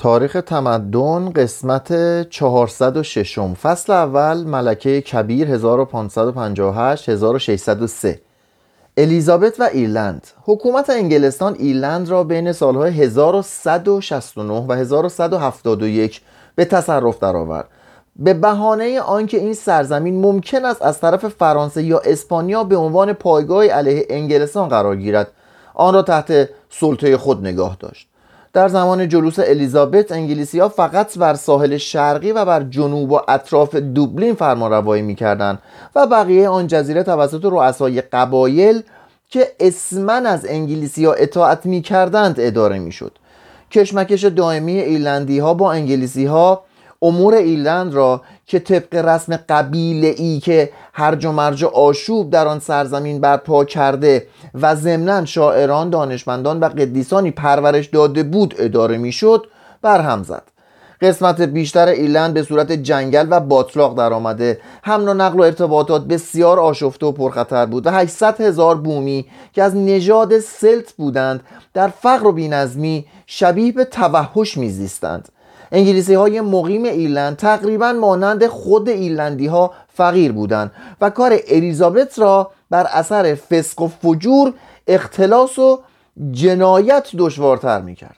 [0.00, 1.92] تاریخ تمدن قسمت
[2.30, 8.20] 406 فصل اول ملکه کبیر 1558 1603
[8.96, 10.26] الیزابت و ایرلند.
[10.44, 16.20] حکومت انگلستان ایرلند را بین سالهای 1169 و 1171
[16.54, 17.68] به تصرف درآورد.
[18.16, 23.66] به بهانه آنکه این سرزمین ممکن است از طرف فرانسه یا اسپانیا به عنوان پایگاه
[23.66, 25.32] علیه انگلستان قرار گیرد
[25.74, 28.09] آن را تحت سلطه خود نگاه داشت.
[28.52, 33.74] در زمان جلوس الیزابت انگلیسی ها فقط بر ساحل شرقی و بر جنوب و اطراف
[33.74, 35.58] دوبلین فرمانروایی می‌کردند
[35.94, 38.82] و بقیه آن جزیره توسط رؤسای قبایل
[39.28, 43.12] که اسما از انگلیسی ها اطاعت می‌کردند اداره می‌شد.
[43.70, 46.62] کشمکش دائمی ایرلندی ها با انگلیسی ها
[47.02, 52.58] امور ایرلند را که طبق رسم قبیله ای که هرج و مرج آشوب در آن
[52.58, 59.46] سرزمین برپا کرده و ضمنا شاعران دانشمندان و قدیسانی پرورش داده بود اداره می‌شد
[59.82, 60.42] برهم زد.
[61.02, 66.04] قسمت بیشتر ایرلند به صورت جنگل و باطلاق در آمده حمل و نقل و ارتباطات
[66.04, 71.40] بسیار آشفته و پرخطر بود و 800 هزار بومی که از نژاد سلت بودند
[71.74, 75.28] در فقر و بینظمی شبیه به توحش میزیستند.
[75.72, 82.50] انگلیسی های مقیم ایرلند تقریبا مانند خود ایرلندی ها فقیر بودند و کار الیزابت را
[82.70, 84.54] بر اثر فسق و فجور
[84.86, 85.80] اختلاس و
[86.30, 88.16] جنایت دشوارتر می‌کرد.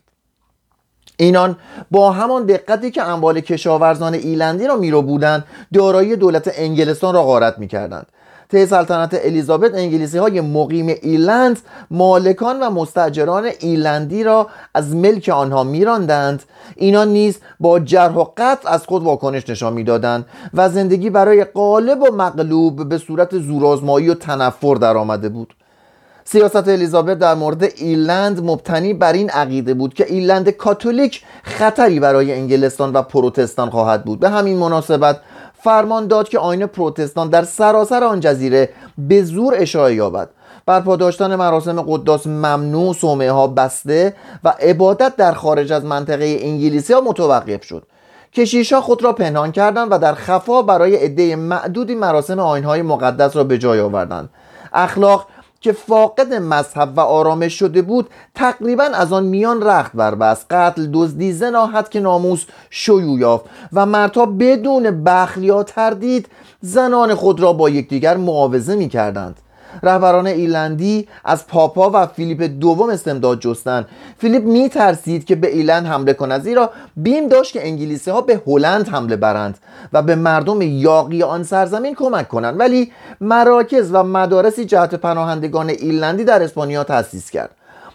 [1.17, 1.57] اینان
[1.91, 7.59] با همان دقتی که اموال کشاورزان ایلندی را میرو بودند دارایی دولت انگلستان را غارت
[7.59, 8.07] می‌کردند.
[8.53, 15.65] طی سلطنت الیزابت انگلیسی های مقیم ایرلند مالکان و مستجران ایرلندی را از ملک آنها
[15.65, 16.43] میراندند.
[16.77, 22.03] اینان نیز با جرح و قطع از خود واکنش نشان می‌دادند و زندگی برای قالب
[22.03, 25.55] و مغلوب به صورت زورآزمایی و تنفر درآمده بود.
[26.25, 32.33] سیاست الیزابت در مورد ایرلند مبتنی بر این عقیده بود که ایرلند کاتولیک خطری برای
[32.33, 34.21] انگلستان و پروتستان خواهد بود.
[34.21, 35.21] به همین مناسبت
[35.63, 38.69] فرمان داد که آین پروتستان در سراسر آن جزیره
[38.99, 40.29] به زور اشاعه یابد.
[40.67, 44.15] برپا داشتن مراسم قداس ممنوع سومه ها بسته
[44.45, 47.87] و عبادت در خارج از منطقه انگلیسی ها متوقف شد.
[48.35, 53.37] کشیش ها خود را پنهان کردند و در خفا برای عده معدودی مراسم آینهای مقدس
[53.37, 54.31] را به جای آوردند.
[54.73, 55.27] اخلاق
[55.63, 61.33] که فاقد مذهب و آرامش شده بود تقریبا از آن میان رخت بربست قتل دزدی
[61.33, 66.29] زناحت که ناموس شیوع یافت و مردها بدون بخل یا تردید
[66.61, 69.37] زنان خود را با یکدیگر معاوضه می کردند
[69.83, 73.87] رهبران ایرلندی از پاپا و فیلیپ دوم استمداد جستند
[74.19, 78.43] فیلیپ می ترسید که به ایرلند حمله کند زیرا بیم داشت که انگلیسی ها به
[78.47, 79.59] هلند حمله برند
[79.93, 82.61] و به مردم یاغی آن سرزمین کمک کنند.
[82.61, 87.51] ولی مراکز و مدارسی جهت پناهندگان ایرلندی در اسپانیا تأسیس کرد.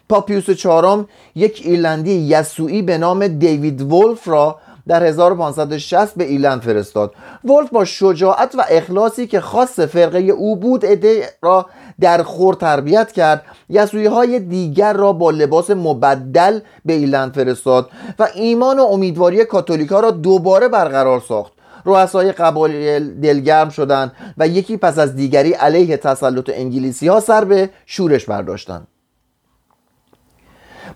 [0.09, 6.61] پاپ پیوس چهارم یک ایرلندی یسوعی به نام دیوید ولف را در 1560 به ایرلند
[6.61, 7.13] فرستاد.
[7.43, 11.65] ولف با شجاعت و اخلاصی که خاص فرقه او بود عده‌ای را
[11.99, 13.43] در خور تربیت کرد.
[13.69, 17.89] یسوعی های دیگر را با لباس مبدل به ایلند فرستاد
[18.19, 21.53] و ایمان و امیدواری کاتولیکا را دوباره برقرار ساخت.
[21.85, 27.69] رؤسای قبایل دلگرم شدند و یکی پس از دیگری علیه تسلط انگلیسی ها سر به
[27.85, 28.87] شورش برداشتند.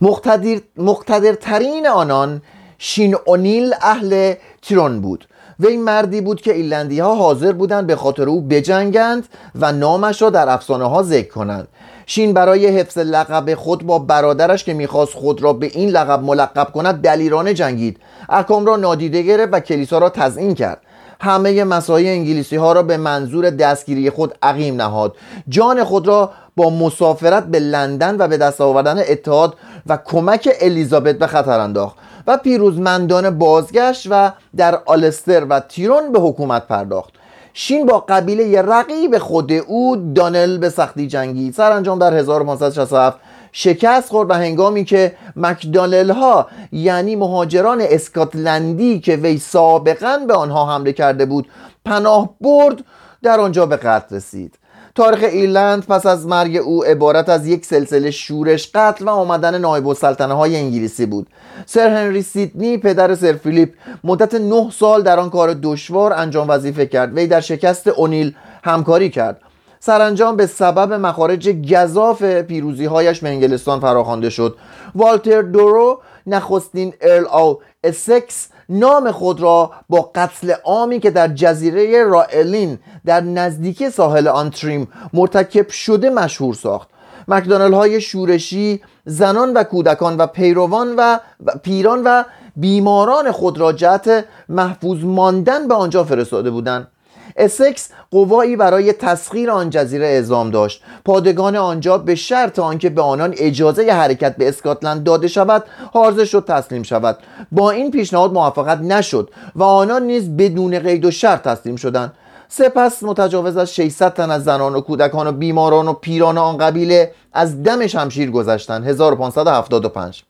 [0.02, 2.42] مقتدر مقتدرترین آنان
[2.84, 5.28] شین اونیل اهل تیرون بود.
[5.60, 10.30] وی مردی بود که ایلندی ها حاضر بودند به خاطر او بجنگند و نامش را
[10.30, 11.68] در افسانه ها ذکر کنند.
[12.06, 16.72] شین برای حفظ لقب خود با برادرش که می‌خواست خود را به این لقب ملقب
[16.74, 17.98] کند دلیرانه جنگید.
[18.30, 20.82] احکام را نادیده گرفت و کلیسا را تزیین کرد.
[21.20, 25.16] همه مسایی انگلیسی ها را به منظور دستگیری خود عقیم نهاد.
[25.50, 29.56] جان خود را با مسافرت به لندن و به دست آوردن اتحاد
[29.88, 31.96] و کمک الیزابت به خطر انداخت.
[32.28, 37.14] و پیروزمندانه بازگشت و در آلستر و تیرون به حکومت پرداخت.
[37.54, 43.20] شین با قبیله رقیب خود او دانل به سختی جنگید سرانجام در 1567
[43.52, 50.76] شکست خورد و هنگامی که مکدانل ها یعنی مهاجران اسکاتلندی که وی سابقا به آنها
[50.76, 51.48] حمله کرده بود
[51.86, 52.84] پناه برد
[53.24, 54.58] در آنجا به قتل رسید.
[54.96, 59.88] تاریخ ایرلند پس از مرگ او عبارت از یک سلسله شورش قتل و آمدن نایب
[59.88, 61.28] السلطنه های انگلیسی بود.
[61.66, 63.74] سر هنری سیدنی پدر سر فیلیپ
[64.04, 67.14] مدت نه سال در آن کار دشوار انجام وظیفه کرد.
[67.18, 69.42] وی در شکست اونیل همکاری کرد.
[69.80, 74.58] سرانجام به سبب مخارج گذاف پیروزی هایش به انگلستان فراخوانده شد.
[74.96, 82.04] والتر دورو نخستین ارل او اسکس نام خود را با قتل عامی که در جزیره
[82.04, 86.90] رائلین در نزدیکی ساحل آنتریم مرتکب شده مشهور ساخت.
[87.28, 91.20] مکدانل های شورشی زنان و کودکان و پیروان و
[91.64, 92.24] پیران و
[92.56, 96.88] بیماران خود را جهت محفوظ ماندن به آنجا فرستاده بودند.
[97.36, 100.84] اسکس قوایی برای تسخیر آن جزیره اعزام داشت.
[101.06, 105.64] پادگان آنجا به شرط آنکه به آنان اجازه حرکت به اسکاتلند داده شود
[105.94, 107.18] حاضر شد تسلیم شود.
[107.52, 112.14] با این پیشنهاد موافقت نشد و آنان نیز بدون قید و شرط تسلیم شدند.
[112.48, 117.12] سپس متجاوز از 600 تن از زنان و کودکان و بیماران و پیران آن قبیله
[117.34, 118.88] از دم شمشیر گذشتند.
[118.88, 120.24] 1575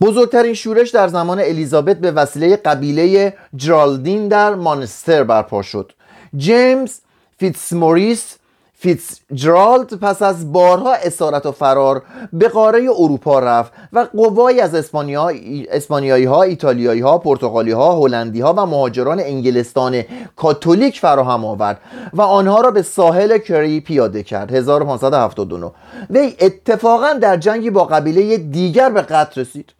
[0.00, 5.92] بزرگترین شورش در زمان الیزابت به وسیله قبیله جرالدین در مانستر برپا شد.
[6.36, 6.98] جیمز
[7.38, 8.36] فیتسموریس
[8.78, 12.02] فیتس جرالد پس از بارها اسارت و فرار
[12.32, 18.52] به قاره اروپا رفت و قوایی از اسپانیایی ها، ایتالیایی ها، پرتغالی ها، هلندی ها
[18.52, 20.02] و مهاجران انگلستان
[20.36, 21.80] کاتولیک فراهم آورد
[22.12, 24.54] و آنها را به ساحل کری پیاده کرد.
[24.54, 25.70] 1579
[26.10, 29.72] وی اتفاقا در جنگی با قبیله دیگر به قتل رسید.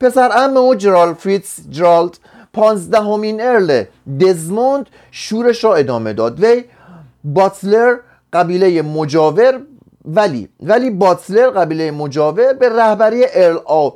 [0.00, 2.18] پسر عم او جرالد فیتس جرالد
[2.52, 3.84] پانزدهمین ارل
[4.20, 6.40] دزموند شورش را ادامه داد.
[6.40, 6.64] وی
[7.24, 7.96] باتلر
[8.32, 9.60] قبیله مجاور
[10.04, 13.94] ولی ولی باتلر قبیله مجاور به رهبری ارل آو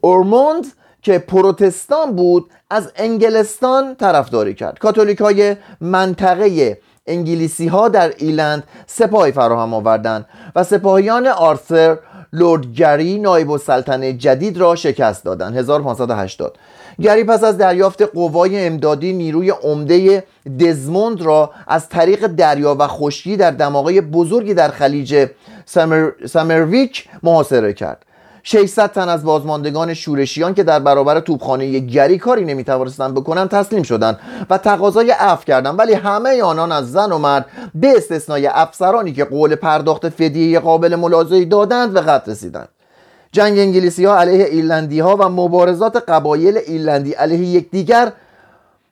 [0.00, 0.66] اورموند
[1.02, 4.78] که پروتستان بود از انگلستان طرفداری کرد.
[4.78, 11.98] کاتولیک های منطقه انگلیسی ها در ایلند سپاهی فراهم آوردند و سپاهیان آرثر
[12.36, 16.58] لورد گری نایب السلطنه جدید را شکست دادند 1580
[17.02, 20.24] گری پس از دریافت قوای امدادی نیروی عمده
[20.60, 25.28] دزموند را از طریق دریا و خشکی در دماغه بزرگی در خلیج
[25.64, 26.10] سمر...
[26.26, 28.06] سمرویک محاصره کرد.
[28.48, 34.18] 600 تن از بازماندگان شورشیان که در برابر توپخانه گری کاری نمی‌توانستند بکنند تسلیم شدند
[34.50, 35.78] و تقاضای عفو کردند.
[35.78, 40.94] ولی همه آنان از زن و مرد به استثنای افسرانی که قول پرداخت فدیه قابل
[40.94, 42.68] ملاحظه‌ای دادند به قتل رسیدند.
[43.32, 48.12] جنگ انگلیسی ها علیه ایرلندی ها و مبارزات قبایل ایرلندی علیه یکدیگر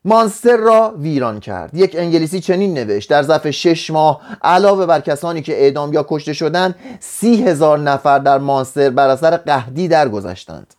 [0.04, 1.74] مانستر را ویران کرد.
[1.74, 6.32] یک انگلیسی چنین نوشت در ظرف شش ماه علاوه بر کسانی که اعدام یا کشته
[6.32, 10.74] شدند سی هزار نفر در مانستر بر اثر قهدی درگذشتند.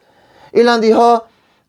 [0.54, 1.22] ایرلندی ها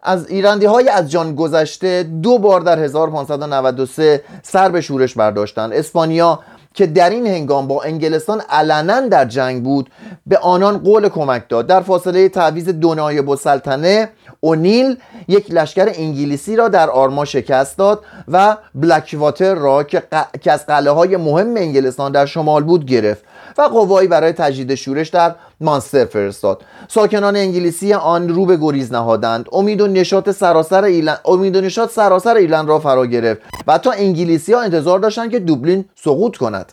[0.03, 5.73] از ایرندی های از جان گذشته دو بار در 1593 سر به شورش برداشتند.
[5.73, 6.41] اسپانیا
[6.77, 9.91] که در این هنگام با انگلستان علنا در جنگ بود
[10.27, 11.67] به آنان قول کمک داد.
[11.67, 14.09] در فاصله تعویز دو نایب السلطنه
[14.41, 14.97] اونیل
[15.29, 20.03] یک لشکر انگلیسی را در آرما شکست داد و بلکواتر را که,
[20.41, 23.25] که از قلعه های مهم انگلستان در شمال بود گرفت.
[23.59, 26.63] و قوایی برای تجدید شورش در مانستر فرستاد.
[26.89, 29.47] ساکنان انگلیسی آن رو به گریز نهادند.
[29.53, 33.91] امید و نشاط سراسر ایلند امید و نشاط سراسر ایلند را فرا گرفت و تا
[33.91, 36.73] انگلیسی ها انتظار داشتند که دوبلین سقوط کند.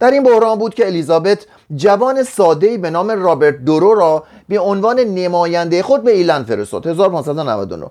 [0.00, 5.00] در این بحران بود که الیزابت جوان ساده به نام رابرت دورو را به عنوان
[5.00, 6.86] نماینده خود به ایلند فرستاد.
[6.86, 7.86] 1599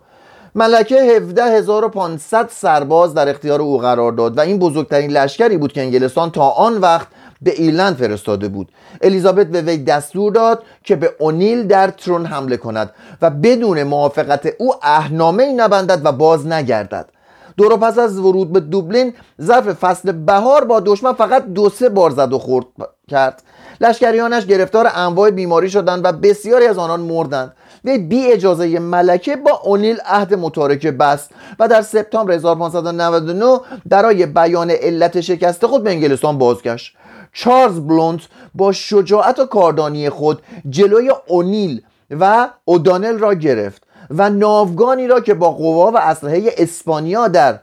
[0.56, 6.32] ملکه 17500 سرباز در اختیار او قرار داد و این بزرگترین لشکری بود که انگلستان
[6.32, 7.08] تا آن وقت
[7.42, 8.70] به ایرلند فرستاده بود.
[9.02, 12.92] الیزابت به وی دستور داد که به اونیل در ترون حمله کند
[13.22, 17.10] و بدون موافقت او اهنامه ای نبندد و باز نگردد.
[17.58, 22.10] دور پس از ورود به دوبلین ظرف فصل بهار با دشمن فقط دو سه بار
[22.10, 22.66] زد و خورد
[23.10, 23.44] کرد.
[23.82, 27.54] لشکریانش گرفتار انواع بیماری شدند و بسیاری از آنان مردند.
[27.86, 34.72] وی بی اجازه ملکه با اونیل عهد متارکه بست و در سپتامبر 1599 برای بیان
[34.72, 36.96] علت شکست خود به انگلستان بازگشت.
[37.34, 38.22] چارلز بلونت
[38.56, 41.82] با شجاعت و کاردانی خود جلوی اونیل
[42.20, 47.60] و اودانل را گرفت و ناوگانی را که با قوا و اسلحه اسپانیا در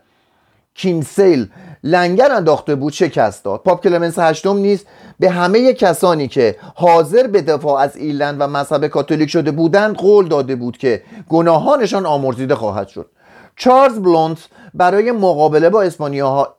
[0.74, 1.48] کینسیل
[1.84, 3.62] لنگر انداخته بود شکست داد.
[3.62, 4.84] پاپ کلمنس هشتم نیز
[5.18, 10.28] به همه کسانی که حاضر به دفاع از ایرلند و مذهب کاتولیک شده بودند قول
[10.28, 13.10] داده بود که گناهانشان آمرزیده خواهد شد.
[13.58, 14.38] چارلز بلونت
[14.74, 15.82] برای مقابله با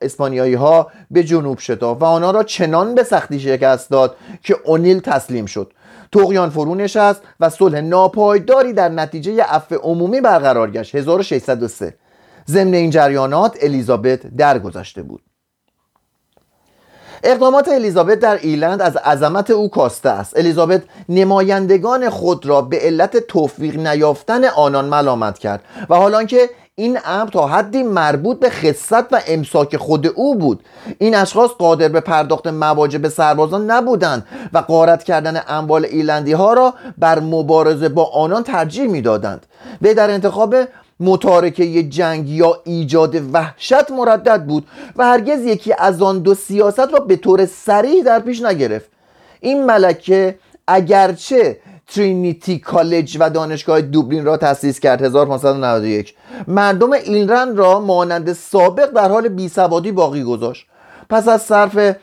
[0.01, 5.00] اسپانیایی ها به جنوب شتافت و آنها را چنان به سختی شکست داد که اونیل
[5.00, 5.74] تسلیم شد.
[6.12, 10.96] تقیان فرو نشست و صلح ناپایداری در نتیجه عفو عمومی برقرار گشت.
[10.96, 11.96] 1603
[12.48, 15.22] ضمن این جریانات الیزابت درگذشته بود.
[17.24, 20.38] اقدامات الیزابت در ایرلند از عظمت او کاسته است.
[20.38, 27.00] الیزابت نمایندگان خود را به علت توفیق نیافتن آنان ملامت کرد و حالا که این
[27.05, 30.63] امر تا حدی مربوط به خصت و امساک خود او بود.
[30.98, 36.74] این اشخاص قادر به پرداخت مواجب سربازان نبودند و قارت کردن اموال ایلندی ها را
[36.98, 39.45] بر مبارزه با آنان ترجیح می‌دادند.
[39.81, 40.55] وی در انتخاب
[41.00, 47.00] متارکه جنگ یا ایجاد وحشت مردد بود و هرگز یکی از آن دو سیاست را
[47.00, 48.89] به طور سریح در پیش نگرفت.
[49.39, 50.36] این ملکه
[50.67, 51.59] اگرچه
[51.93, 56.15] ترینیتی کالج و دانشگاه دوبلین را تأسیس کرد 1591
[56.48, 60.65] مردم ایلرند را مانند سابق در حال بیسوادی باقی گذاشت.
[61.10, 61.96] پس از صرف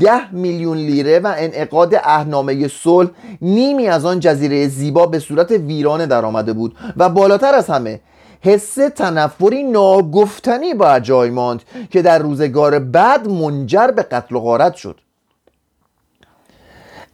[0.00, 3.10] ده میلیون لیره و انعقاد اهنامه صلح
[3.42, 8.00] نیمی از آن جزیره زیبا به صورت ویرانه در آمده بود و بالاتر از همه
[8.40, 14.74] حس تنفری ناگفتنی با جای ماند که در روزگار بعد منجر به قتل و غارت
[14.74, 15.00] شد.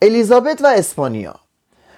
[0.02, 1.34] الیزابت و اسپانیا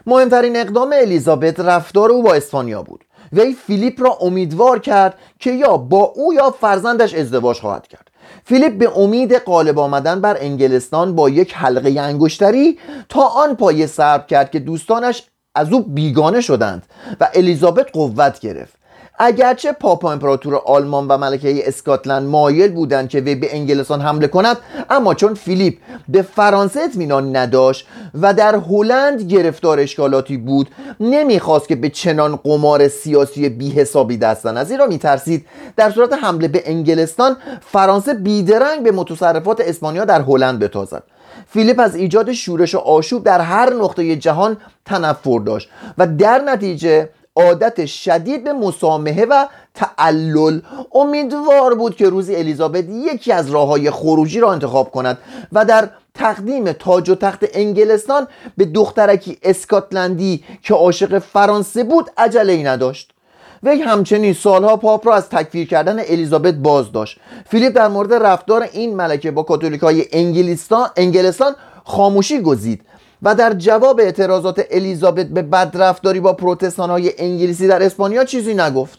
[0.06, 3.04] مهمترین اقدام الیزابت رفتار او با اسپانیا بود.
[3.32, 8.08] وی فیلیپ را امیدوار کرد که یا با او یا فرزندش ازدواج خواهد کرد.
[8.44, 14.26] فیلیپ به امید غالب آمدن بر انگلستان با یک حلقه انگشتری تا آن پایه سرب
[14.26, 15.22] کرد که دوستانش
[15.54, 16.86] از او بیگانه شدند
[17.20, 18.75] و الیزابت قوت گرفت.
[19.18, 24.56] اگرچه پاپا امپراتور آلمان و ملکه اسکاتلند مایل بودند که وی به انگلستان حمله کند
[24.90, 30.68] اما چون فیلیپ به فرانسه اطمینان نداشت و در هلند گرفتار اشکالاتی بود
[31.00, 35.46] نمی‌خواست که به چنان قمار سیاسی بی حسابی دست از زیرا میترسید
[35.76, 41.02] در صورت حمله به انگلستان فرانسه بیدرنگ به متصرفات اسپانیا در هلند بتازد.
[41.46, 45.68] فیلیپ از ایجاد شورش و آشوب در هر نقطه جهان تنفر داشت
[45.98, 50.60] و در نتیجه عادت شدید به مسامحه و تعلل.
[50.94, 55.18] امیدوار بود که روزی الیزابت یکی از راه های خروجی را انتخاب کند
[55.52, 62.52] و در تقدیم تاج و تخت انگلستان به دخترکی اسکاتلندی که عاشق فرانسه بود عجله
[62.52, 63.12] ای نداشت.
[63.62, 67.18] وی همچنین سالها پاپ را از تکفیر کردن الیزابت باز داشت.
[67.48, 70.04] فیلیپ در مورد رفتار این ملکه با کاتولیک های
[70.96, 72.82] انگلستان خاموشی گزید.
[73.22, 78.98] و در جواب اعتراضات الیزابت به بدرفتاری با پروتستان های انگلیسی در اسپانیا چیزی نگفت.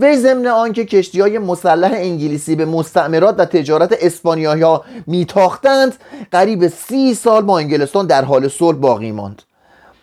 [0.00, 5.94] وی ضمن آنکه کشتی های مسلح انگلیسی به مستعمرات و تجارت اسپانیایی ها میتاختند
[6.32, 9.42] قریب سی سال با انگلستان در حال صلح باقی ماند.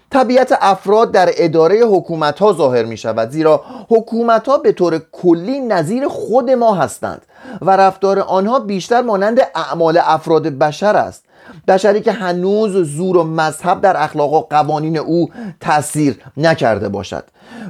[0.09, 5.59] طبیعت افراد در اداره حکومت ها ظاهر می شود زیرا حکومت ها به طور کلی
[5.59, 7.21] نظیر خود ما هستند
[7.61, 11.22] و رفتار آنها بیشتر مانند اعمال افراد بشر است.
[11.67, 17.23] بشری که هنوز زور و مذهب در اخلاق و قوانین او تاثیر نکرده باشد.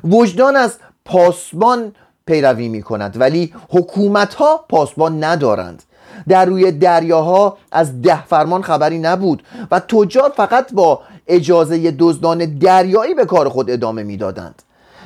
[0.03, 1.91] وجدان از پاسبان
[2.25, 5.83] پیروی می کند ولی حکومت ها پاسبان ندارند.
[6.27, 13.13] در روی دریاها از ده فرمان خبری نبود و تجار فقط با اجازه دزدان دریایی
[13.13, 14.61] به کار خود ادامه می‌دادند.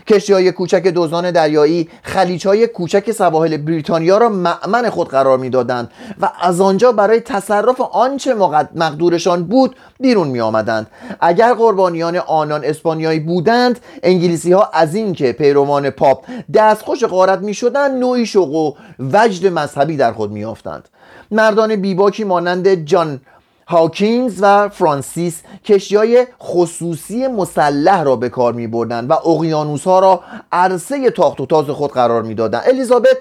[0.07, 5.91] کشتی های کوچک دزدان دریایی خلیج های کوچک سواحل بریتانیا را معمن خود قرار می‌دادند
[6.21, 8.33] و از آنجا برای تصرف آنچه
[8.75, 10.87] مقدورشان بود بیرون می آمدند
[11.19, 17.91] اگر قربانیان آنان اسپانیایی بودند انگلیسی ها از اینکه پیروان پاپ دستخوش غارت می شدند
[17.91, 20.89] نوعی شوق و وجد مذهبی در خود می آفتند
[21.31, 23.19] مردان بیباکی مانند جان
[23.67, 29.99] هاکینز و فرانسیس کشتی های خصوصی مسلح را به کار می بردن و اقیانوس ها
[29.99, 32.61] را عرصه تاخت و تاز خود قرار می دادن.
[32.65, 33.17] الیزابت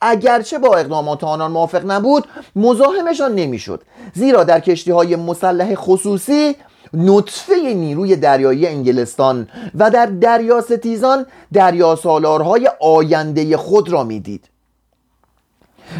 [0.00, 2.24] اگرچه با اقدامات آنان موافق نبود
[2.56, 3.82] مزاحمشان نمی‌شد
[4.14, 6.56] زیرا در کشتی های مسلح خصوصی
[6.94, 14.44] نطفه نیروی دریایی انگلستان و در دریا ستیزان دریا سالارهای آینده خود را می‌دید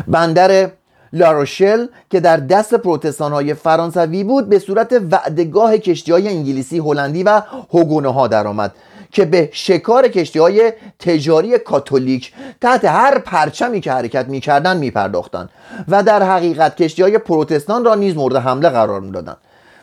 [0.09, 0.71] بندر
[1.13, 7.23] لاروشل که در دست پروتستان های فرانسوی بود به صورت وعدگاه کشتی های انگلیسی هلندی
[7.23, 8.75] و هوگونه ها درآمد
[9.13, 15.51] که به شکار کشتی های تجاری کاتولیک تحت هر پرچمی که حرکت می‌کردند میپرداختند
[15.89, 19.37] و در حقیقت کشتی های پروتستان را نیز مورد حمله قرار می‌دادند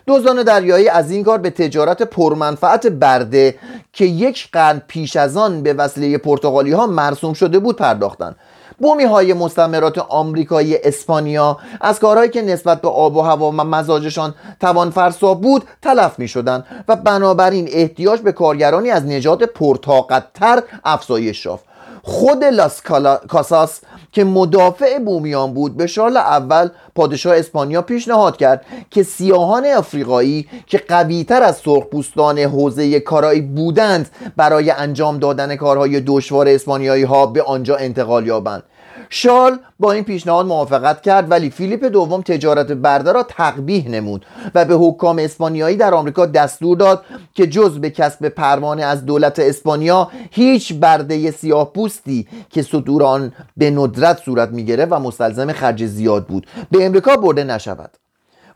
[0.06, 3.54] دزدان دریایی از این کار به تجارت پرمنفعت برده
[3.92, 8.36] که یک قرن پیش از آن به وسیله پرتغالی ها مرسوم شده بود پرداختند
[8.78, 14.34] بومی های مستمرات آمریکایی اسپانیا از کارهایی که نسبت به آب و هوا و مزاجشان
[14.60, 21.46] توان فرسا بود تلف می شدن و بنابراین احتیاج به کارگرانی از نژاد پرطاقتتر افزایش
[21.46, 21.64] یافت.
[22.02, 22.82] خود لاس
[23.28, 23.80] کاساس
[24.12, 30.78] که مدافع بومیان بود به شارل اول پادشاه اسپانیا پیشنهاد کرد که سیاهان آفریقایی که
[30.78, 37.76] قویتر از سرخپوستان حوزه کارایی بودند برای انجام دادن کارهای دشوار اسپانیایی ها به آنجا
[37.76, 38.62] انتقال یابند.
[39.10, 44.64] شال با این پیشنهاد موافقت کرد ولی فیلیپ دوم تجارت برده را تقبیح نمود و
[44.64, 50.08] به حکام اسپانیایی در آمریکا دستور داد که جز به کسب پروانه از دولت اسپانیا
[50.30, 56.26] هیچ برده سیاه پوستی که صدور آن به ندرت صورت می‌گرفت و مستلزم خرج زیاد
[56.26, 56.46] بود.
[56.70, 57.90] به امریکا برده نشود.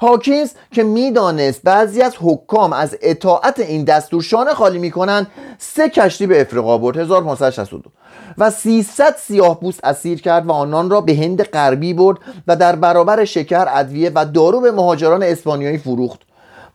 [0.03, 5.27] هاکینز که می‌دانست بعضی از حکام از اطاعت این دستور شانه خالی می‌کنند
[5.59, 7.91] سه کشتی به افریقا برد 1562
[8.39, 12.77] و 300 سیاه بوست اسیر کرد و آنان را به هند غربی برد و در
[12.77, 16.21] برابر شکر ادویه و دارو به مهاجران اسپانیایی فروخت.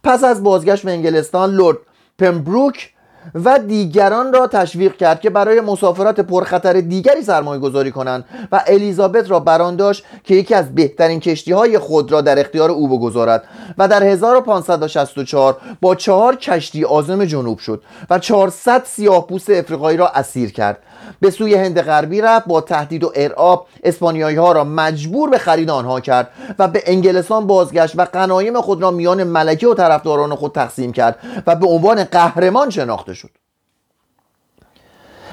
[0.03, 1.77] پس از بازگشت به انگلستان لورد
[2.19, 2.93] پمبروک
[3.36, 9.31] و دیگران را تشویق کرد که برای مسافرات پرخطر دیگری سرمایه گذاری کنند و الیزابت
[9.31, 13.43] را بران داشت که یکی از بهترین کشتی های خود را در اختیار او بگذارد
[13.77, 20.07] و در 1564 با چهار کشتی آزم جنوب شد و 400 سیاه پوست افریقایی را
[20.07, 20.77] اسیر کرد.
[21.19, 25.69] به سوی هند غربی رفت با تهدید و ارعاب اسپانیایی ها را مجبور به خرید
[25.69, 26.29] آنها کرد
[26.60, 31.19] و به انگلستان بازگشت و غنایم خود را میان ملکه و طرفداران خود تقسیم کرد
[31.48, 33.13] و به عنوان قهرمان شناخته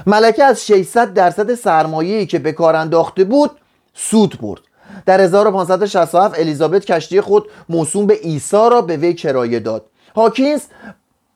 [0.07, 3.51] ملکه از 600 درصد سرمایه‌ای که به کار انداخته بود
[3.95, 4.61] سود برد.
[5.07, 9.87] در 1567 الیزابت کشتی خود موسوم به عیسی را به وی کرایه داد.
[10.17, 10.63] هاکینز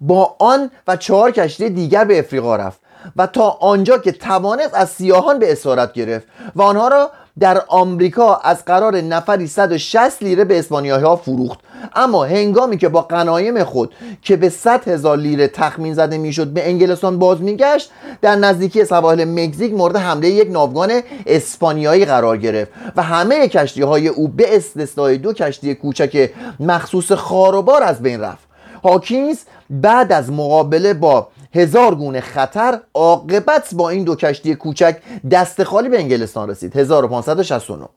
[0.01, 2.81] با آن و چهار کشتی دیگر به افریقا رفت
[3.17, 6.27] و تا آنجا که توانست از سیاهان به اسارت گرفت
[6.57, 11.59] و آنها را در آمریکا از قرار نفری 160 لیره به اسپانیایی ها فروخت.
[11.95, 16.69] اما هنگامی که با قنایم خود که به 100 هزار لیره تخمین زده می‌شد به
[16.69, 17.91] انگلستان باز میگشت
[18.23, 24.09] در نزدیکی سواحل مکزیک مورد حمله یک ناوگان اسپانیایی قرار گرفت و همه کشتی های
[24.09, 26.31] او به استثنای دو کشتی کوچک
[26.61, 28.49] مخصوص خاروبار از بین رفت.
[28.85, 29.39] هاکینز
[29.71, 34.97] بعد از مقابله با هزار گونه خطر عاقبت با این دو کشتی کوچک
[35.31, 36.77] دست خالی به انگلستان رسید.
[36.77, 37.89] 1569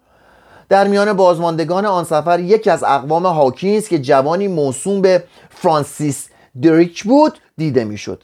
[0.70, 6.30] در میان بازماندگان آن سفر یکی از اقوام هاکینز که جوانی موسوم به فرانسیس
[6.62, 8.24] دریک بود دیده می‌شد.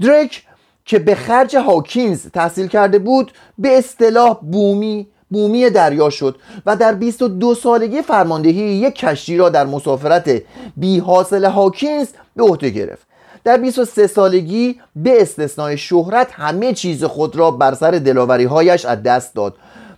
[0.00, 0.42] دریک
[0.84, 6.94] که به خرج هاکینز تحصیل کرده بود به اصطلاح بومی بومی دریا شد و در
[6.94, 10.42] 22 سالگی فرماندهی یک کشتی را در مسافرت
[10.76, 13.06] بی حاصل هاکینز به عهده گرفت.
[13.44, 19.02] در 23 سالگی به استثنای شهرت همه چیز خود را بر سر دلاوری هایش از
[19.02, 19.54] دست داد.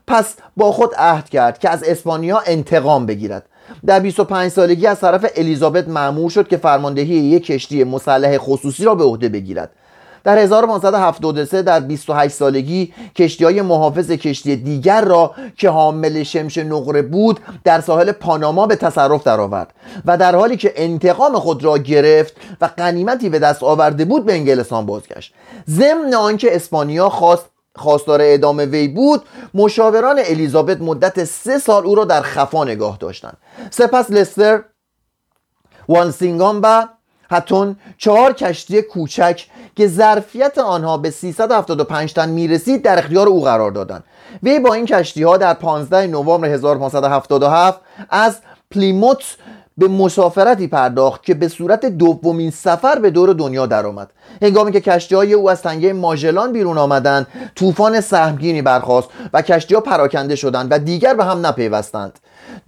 [0.07, 3.47] پس با خود عهد کرد که از اسپانیا انتقام بگیرد.
[3.87, 8.95] در 25 سالگی از طرف الیزابت معمور شد که فرماندهی یک کشتی مسلح خصوصی را
[8.95, 9.71] به عهده بگیرد.
[10.27, 17.03] در 1573 در 28 سالگی کشتی های محافظ کشتی دیگر را که حامل شمش نقره
[17.03, 22.37] بود در ساحل پاناما به تصرف درآورد و در حالی که انتقام خود را گرفت
[22.61, 25.35] و قنیمتی به دست آورده بود به انگلستان بازگشت.
[25.71, 29.23] ضمن آنکه اسپانیا خواست خواستار اعدام وی بود
[29.55, 33.37] مشاوران الیزابت مدت سه سال او را در خفا نگاه داشتند.
[33.71, 34.63] سپس لستر
[35.89, 36.87] وانسینگام و
[37.31, 43.71] هتون چهار کشتی کوچک که ظرفیت آنها به 375 تن می‌رسید در اختیار او قرار
[43.71, 44.05] دادند
[44.43, 48.39] وی با این کشتی ها در 15 نوامبر 1577 از
[48.71, 49.37] پلیموت
[49.79, 54.11] به مسافرتی پرداخت که به صورت دومین سفر به دور دنیا درآمد.
[54.43, 59.75] هنگامی که کشتی های او از تنگه ماژلان بیرون آمدند طوفان سهمگینی برخاست و کشتی
[59.75, 62.19] ها پراکنده شدند و دیگر به هم نپیوستند.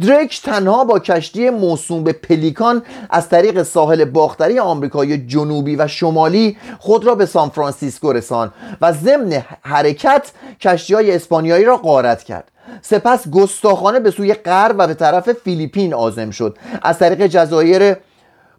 [0.00, 6.56] دریک تنها با کشتی موسوم به پلیکان از طریق ساحل باختری آمریکای جنوبی و شمالی
[6.78, 12.50] خود را به سان فرانسیسکو رساند و ضمن حرکت کشتی های اسپانیایی را غارت کرد.
[12.82, 16.58] سپس گستاخانه به سوی غرب و به طرف فیلیپین آزم شد.
[16.82, 17.96] از طریق جزایر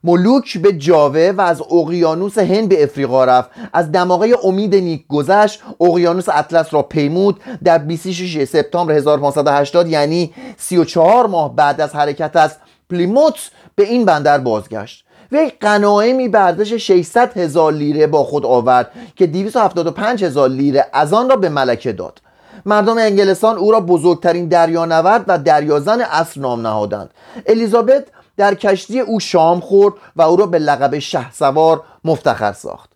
[0.04, 3.50] ملوک به جاوه و از اقیانوس هند به افریقا رفت.
[3.74, 7.40] از دماغه امید نیک گذشت اقیانوس اطلس را پیمود.
[7.64, 12.56] در 26 سپتامبر 1580 یعنی 34 ماه بعد از حرکت از
[12.90, 15.06] پلیموت به این بندر بازگشت.
[15.32, 21.14] وی قناعمی به ارزش 600 هزار لیره با خود آورد که 275 هزار لیره از
[21.14, 22.22] آن را به ملکه داد.
[22.66, 27.10] مردم انگلستان او را بزرگترین دریانورد و دریازن اصر نام نهادند.
[27.46, 28.06] الیزابت
[28.38, 31.00] در کشتی او شام خورد و او را به لقب
[31.34, 32.90] سوار مفتخر ساخت.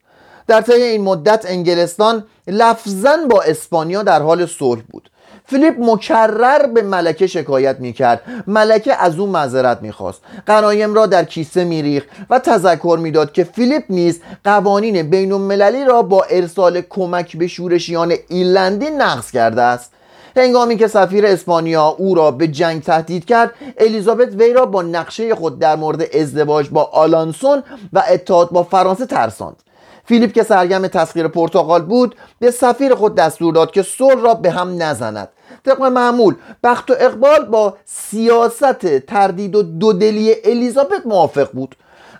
[0.47, 5.10] در طی این مدت انگلستان لفظا با اسپانیا در حال صلح بود.
[5.46, 8.22] فیلیپ مکرر به ملکه شکایت می‌کرد.
[8.48, 10.22] ملکه از او معذرت می‌خواست.
[10.46, 16.02] قنایم را در کیسه میریخت و تذکر می‌داد که فیلیپ نیز قوانین بین المللی را
[16.02, 19.92] با ارسال کمک به شورشیان ایلندی نقض کرده است.
[20.38, 25.36] هنگامی که سفیر اسپانیا او را به جنگ تهدید کرد الیزابت وی را با نقشه
[25.36, 29.56] خود در مورد ازدواج با آلانسون و اتحاد با فرانسه ترساند.
[30.06, 34.52] فیلیپ که سرگرم تسخیر پرتغال بود به سفیر خود دستور داد که صلح را به
[34.52, 35.30] هم نزند.
[35.66, 41.76] طبق معمول بخت و اقبال با سیاست تردید و دودلی الیزابت موافق بود.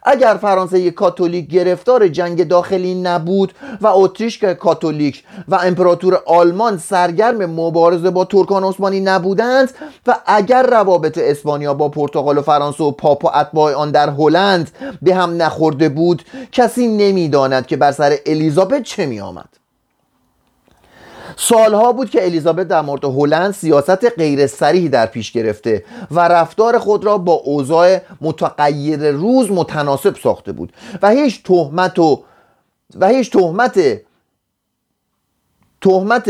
[0.06, 8.10] اگر فرانسه کاتولیک گرفتار جنگ داخلی نبود و اتریش کاتولیک و امپراتور آلمان سرگرم مبارزه
[8.10, 9.72] با ترکان عثمانی نبودند
[10.08, 14.72] و اگر روابط اسپانیا با پرتغال و فرانسه و پاپ و اتباع آن در هلند
[15.02, 19.63] به هم نخورده بود کسی نمی‌داند که بر سر الیزابت چه می آمد
[21.38, 26.80] سالها بود که الیزابت در مورد هلند سیاست غیر سریح در پیش گرفته و رفتار
[26.80, 32.24] خود را با اوضاع متغیر روز متناسب ساخته بود و هیچ تهمت و
[33.00, 33.80] و هیچ تهمت
[35.82, 36.30] تهمت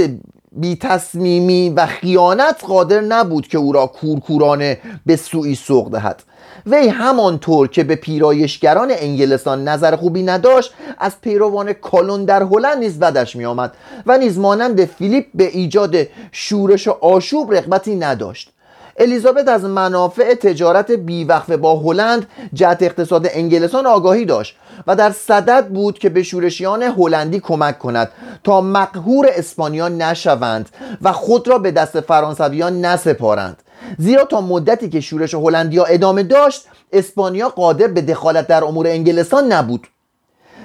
[0.52, 6.24] بی تصمیمی و خیانت قادر نبود که او را کورکورانه به سوی سوق دهد.
[6.66, 13.00] وی همانطور که به پیرایشگران انگلستان نظر خوبی نداشت از پیروان کالون در هلند نیز
[13.00, 13.74] بدش می آمد
[14.06, 15.96] و نیز مانند فیلیپ به ایجاد
[16.32, 18.54] شورش و آشوب رغبتی نداشت.
[18.98, 24.56] الیزابت از منافع تجارت بیوقفه با هلند جهت اقتصاد انگلستان آگاهی داشت
[24.88, 28.12] و در صدد بود که به شورشیان هلندی کمک کند
[28.44, 30.70] تا مقهور اسپانیا نشوند
[31.02, 33.58] و خود را به دست فرانسویان نسپارند.
[33.98, 39.52] زیرا تا مدتی که شورش هلندیا ادامه داشت اسپانیا قادر به دخالت در امور انگلستان
[39.52, 39.88] نبود.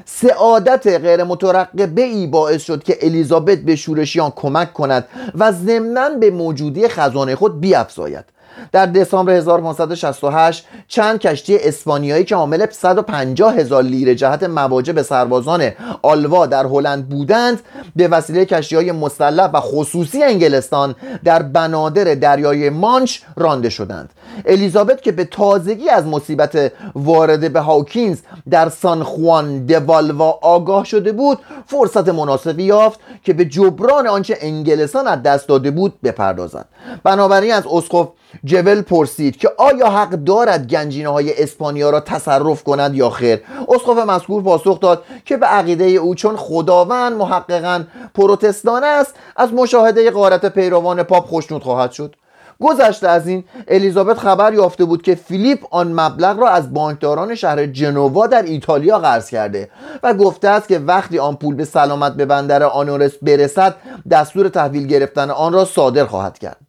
[0.05, 6.31] سعادت غیر مترقبه ای باعث شد که الیزابت به شورشیان کمک کند و ضمنا به
[6.31, 8.25] موجودی خزانه خود بیافزاید.
[8.73, 15.71] در دسامبر 1568 چند کشتی اسپانیایی که حامل 150 هزار لیره جهت مواجه سربازان
[16.03, 17.61] آلوا در هلند بودند
[17.97, 20.95] به وسیله کشتی های مسلح و خصوصی انگلستان
[21.25, 24.11] در بنادر دریای مانچ رانده شدند.
[24.47, 31.13] الیزابت که به تازگی از مصیبت وارده به هاوکینز در سان خوان دوالوا آگاه شده
[31.13, 36.65] بود فرصت مناسبی یافت که به جبران آنچه انگلستان از دست داده بود بپردازد
[37.05, 38.09] بنابراین از اسقف
[38.49, 43.99] جول پرسید که آیا حق دارد گنجینه های اسپانیا را تصرف کند یا خیر؟ اسقف
[44.09, 47.85] مذکور پاسخ داد که به عقیده او چون خداوند محققا
[48.15, 52.15] پروتستان است از مشاهده غارت پیروان پاپ خوشنود خواهد شد.
[52.61, 57.67] گذشته از این الیزابت خبر یافته بود که فیلیپ آن مبلغ را از بانکداران شهر
[57.67, 59.71] جنوا در ایتالیا قرض کرده
[60.03, 63.77] و گفته است که وقتی آن پول به سلامت به بندر آنورس برسد
[64.11, 66.68] دستور تحویل گرفتن آن را صادر خواهد کرد.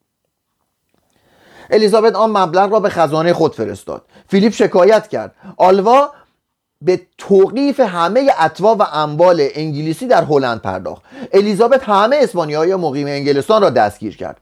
[1.70, 4.02] الیزابت آن مبلغ را به خزانه خود فرستاد.
[4.28, 5.36] فیلیپ شکایت کرد.
[5.58, 6.10] آلوا
[6.82, 11.02] به توقیف همه اتوا و اموال انگلیسی در هلند پرداخت.
[11.34, 14.38] الیزابت همه اسپانیایی مقیم انگلستان را دستگیر کرد.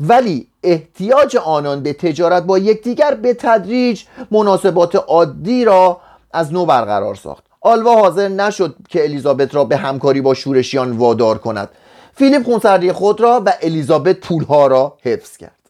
[0.00, 6.00] ولی احتیاج آنان به تجارت با یکدیگر به تدریج مناسبات عادی را
[6.32, 7.44] از نو برقرار ساخت.
[7.60, 11.68] آلوا حاضر نشد که الیزابت را به همکاری با شورشیان وادار کند.
[12.14, 15.61] فیلیپ خونسردی خود را و الیزابت پولها را حفظ کرد.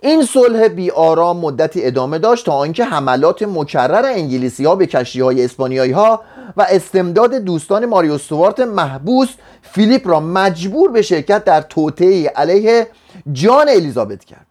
[0.00, 5.20] این صلح بی آرام مدتی ادامه داشت تا آنکه حملات مکرر انگلیسی ها به کشتی
[5.20, 6.22] های اسپانیایی ها
[6.56, 9.28] و استمداد دوستان ماریو سوارت محبوس
[9.62, 12.86] فیلیپ را مجبور به شرکت در توطئه علیه
[13.32, 14.46] جان الیزابت کرد.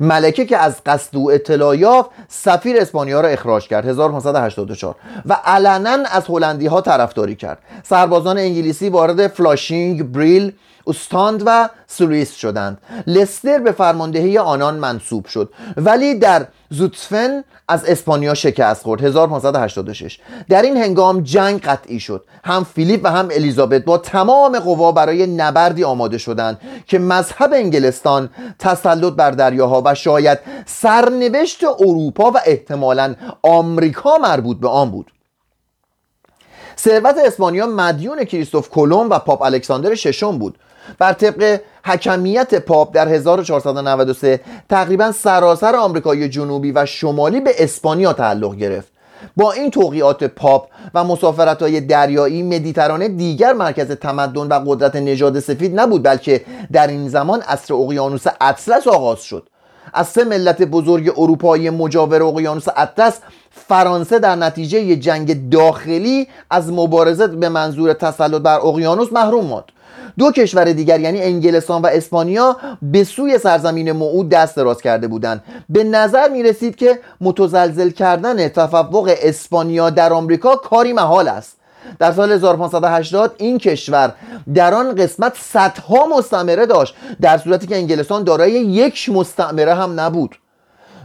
[0.00, 3.88] ملکه که از قصد او اطلاع یافت سفیر اسپانیا را اخراج کرد.
[3.88, 4.96] 1584
[5.26, 7.58] و علنا از هلندی ها طرفداری کرد.
[7.82, 10.52] سربازان انگلیسی وارد فلاشینگ بریل
[10.88, 12.78] اوستاند و سلویس شدند.
[13.06, 19.04] لستر به فرماندهی آنان منصوب شد ولی در زوتفن از اسپانیا شکست خورد.
[19.04, 22.24] 1586 در این هنگام جنگ قطعی شد.
[22.44, 28.30] هم فیلیپ و هم الیزابت با تمام قوا برای نبردی آماده شدند که مذهب انگلستان
[28.58, 35.12] تسلط بر دریاها و شاید سرنوشت اروپا و احتمالا آمریکا مربوط به آن بود.
[36.78, 40.58] ثروت اسپانیا مدیون کریستوف کلم و پاپ الکساندر ششم بود.
[40.98, 48.56] بر طبق حکمیت پاپ در 1493 تقریبا سراسر آمریکای جنوبی و شمالی به اسپانیا تعلق
[48.56, 48.92] گرفت.
[49.36, 55.40] با این توقیات پاپ و مسافرت های دریایی مدیترانه دیگر مرکز تمدن و قدرت نژاد
[55.40, 59.48] سفید نبود بلکه در این زمان عصر اقیانوس اطلس آغاز شد.
[59.92, 63.20] از سه ملت بزرگ اروپایی مجاور اقیانوس اطلس
[63.50, 69.64] فرانسه در نتیجه جنگ داخلی از مبارزه به منظور تسلط بر اقیانوس محروم ماند.
[70.18, 75.44] دو کشور دیگر یعنی انگلستان و اسپانیا به سوی سرزمین موعود دست دراز کرده بودند.
[75.68, 81.56] به نظر می رسید که متزلزل کردن تفوق اسپانیا در آمریکا کاری محال است.
[81.98, 84.14] در سال 1580 این کشور
[84.54, 90.36] در آن قسمت صدها مستعمره داشت در صورتی که انگلستان دارای یک مستعمره هم نبود.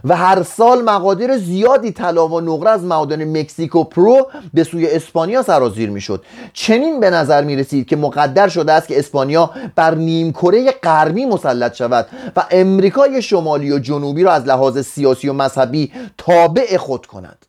[0.04, 5.42] و هر سال مقادیر زیادی طلا و نقره از معادن مکزیکو پرو به سوی اسپانیا
[5.42, 6.24] سرازیر می‌شد.
[6.52, 11.26] چنین به نظر می رسید که مقدر شده است که اسپانیا بر نیم کره غربی
[11.26, 17.06] مسلط شود و امریکای شمالی و جنوبی را از لحاظ سیاسی و مذهبی تابع خود
[17.06, 17.46] کند.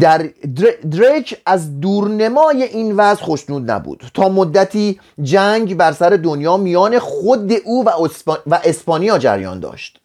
[0.00, 0.30] در
[0.90, 4.04] دریک از دورنمای این وضع خوشنود نبود.
[4.14, 7.84] تا مدتی جنگ بر سر دنیا میان خود او
[8.46, 10.00] و اسپانیا جریان داشت.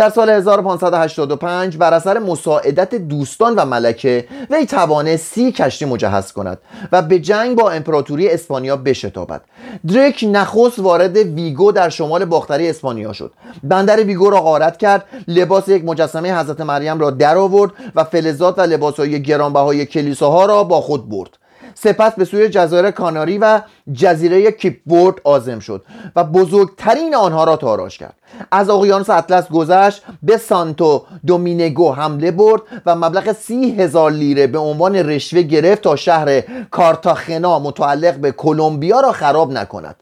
[0.00, 6.58] در سال 1585 بر اثر مساعدت دوستان و ملکه وی توانست سی کشتی مجهز کند
[6.92, 9.40] و به جنگ با امپراتوری اسپانیا بشتابد.
[9.88, 13.32] دریک نخست وارد ویگو در شمال باختری اسپانیا شد.
[13.62, 18.58] بندر ویگو را غارت کرد لباس یک مجسمه حضرت مریم را در آورد و فلزات
[18.58, 21.39] و لباسهای گرانبهای کلیساها را با خود برد.
[21.82, 23.60] سپس به سوی جزایر کاناری و
[23.92, 25.84] جزیره کیپورد آزم شد
[26.16, 28.14] و بزرگترین آنها را تاراج کرد.
[28.50, 34.58] از اقیانوس اطلس گذشت به سانتو دومینگو حمله برد و مبلغ سی هزار لیره به
[34.58, 36.40] عنوان رشوه گرفت تا شهر
[36.70, 39.96] کارتاخنا متعلق به کلمبیا را خراب نکند.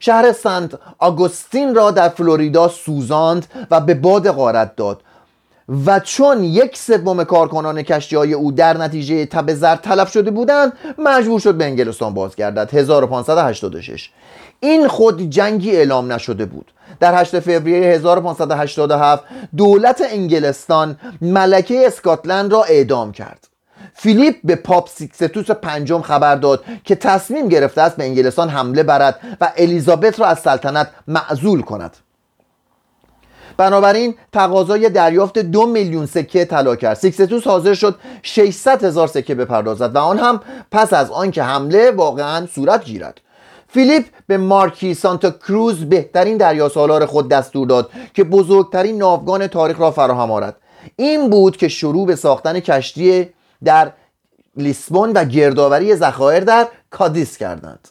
[0.00, 5.00] شهر سنت آگوستین را در فلوریدا سوزاند و به باد غارت داد.
[5.86, 10.72] و چون یک سوم کارکنان کشتی های او در نتیجه تب زرد تلف شده بودند
[10.98, 12.74] مجبور شد به انگلستان بازگردد.
[12.74, 14.10] 1586
[14.60, 16.72] این خود جنگی اعلام نشده بود.
[17.00, 19.24] در 8 فوریه 1587
[19.56, 23.48] دولت انگلستان ملکه اسکاتلند را اعدام کرد.
[23.94, 29.20] فیلیپ به پاپ سیکستوس پنجم خبر داد که تصمیم گرفته است به انگلستان حمله برد
[29.40, 31.96] و الیزابت را از سلطنت معزول کند.
[33.62, 36.96] بنابراین تقاضای دریافت دو میلیون سکه طلا کرد.
[36.96, 42.46] سیکستوس حاضر شد 600 هزار سکه بپردازد و آن هم پس از آنکه حمله واقعا
[42.46, 43.20] صورت گیرد.
[43.68, 49.80] فیلیپ به مارکی سانتا کروز بهترین دریا سالار خود دستور داد که بزرگترین ناوگان تاریخ
[49.80, 50.56] را فراهم آورد
[50.96, 53.28] این بود که شروع به ساختن کشتی
[53.64, 53.92] در
[54.56, 57.88] لیسبون و گردآوری ذخایر در کادیس کردند.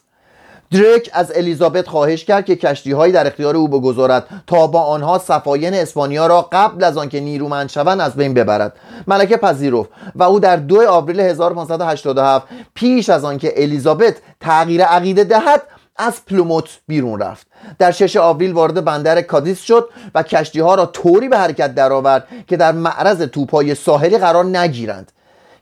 [0.72, 5.18] دریک از الیزابت خواهش کرد که کشتی هایی در اختیار او بگذارد تا با آنها
[5.18, 8.72] سفاین اسپانیا را قبل از آنکه نیرومند شوند از بین ببرد.
[9.06, 15.62] ملکه پذیرفت و او در 2 آوریل 1587 پیش از آنکه الیزابت تغییر عقیده دهد
[15.96, 17.46] از پلیموت بیرون رفت.
[17.78, 22.26] در 6 آوریل وارد بندر کادیس شد و کشتی ها را طوری به حرکت درآورد
[22.46, 25.12] که در معرض توپهای ساحلی قرار نگیرند.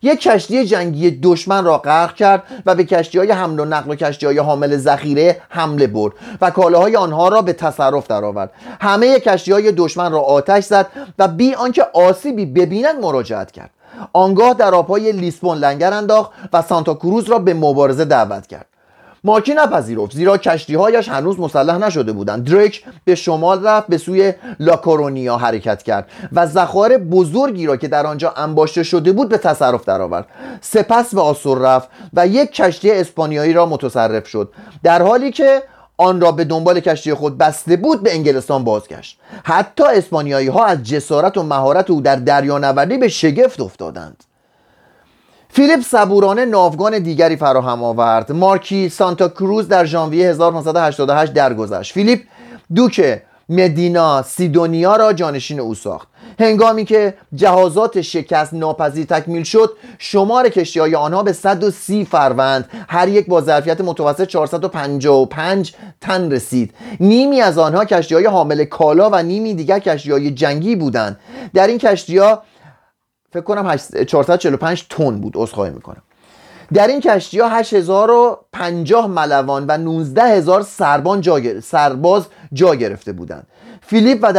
[0.03, 3.95] یک کشتی جنگی دشمن را غرق کرد و به کشتی های حمل و نقل و
[3.95, 8.53] کشتی های حامل ذخیره حمله برد و های آنها را به تصرف درآورد.
[8.81, 10.87] همه کشتی های دشمن را آتش زد
[11.19, 13.71] و بی آنکه آسیبی ببینند مراجعت کرد.
[14.13, 18.67] آنگاه در آبهای لیسبون لنگر انداخت و سانتا کروز را به مبارزه دعوت کرد.
[19.25, 22.51] مارکی نپذیرفت؟ زیرا کشتیهایش هنوز مسلح نشده بودند.
[22.51, 28.07] دریک به شمال رفت به سوی لاکورونیا حرکت کرد و ذخایر بزرگی را که در
[28.07, 30.27] آنجا انباشته شده بود به تصرف درآورد.
[30.61, 34.53] سپس به آسور رفت و یک کشتی اسپانیایی را متصرف شد.
[34.83, 35.63] در حالی که
[35.97, 39.19] آن را به دنبال کشتی خود بسته بود به انگلستان بازگشت.
[39.45, 44.25] حتی اسپانیایی ها از جسارت و مهارت او در دریانوردی به شگفت افتادند.
[45.53, 48.33] فیلیپ صبورانه ناوگان دیگری فراهم آورد.
[48.33, 51.93] مارکی سانتا کروز در ژانویه 1588 درگذشت.
[51.93, 52.21] فیلیپ
[52.75, 56.09] دوک مدینا سیدونیا را جانشین او ساخت.
[56.41, 62.69] هنگامی که جهازات شکست ناپذیر تکمیل شد شمار کشتی های آنها به 130 فروند.
[62.89, 66.75] هر یک با ظرفیت متوسط 455 تن رسید.
[67.01, 71.21] نیمی از آنها کشتی های حامل کالا و نیمی دیگر کشتی های جنگی بودند.
[71.55, 72.43] در این کشتی ها
[73.33, 76.03] فکر کنم 445 تن بود عذرخواهی می‌کنم
[76.73, 83.47] در این کشتی ها 8050 ملوان و 19000 سربان جا سرباز جا گرفته بودند.
[83.83, 84.33] فیلیپ و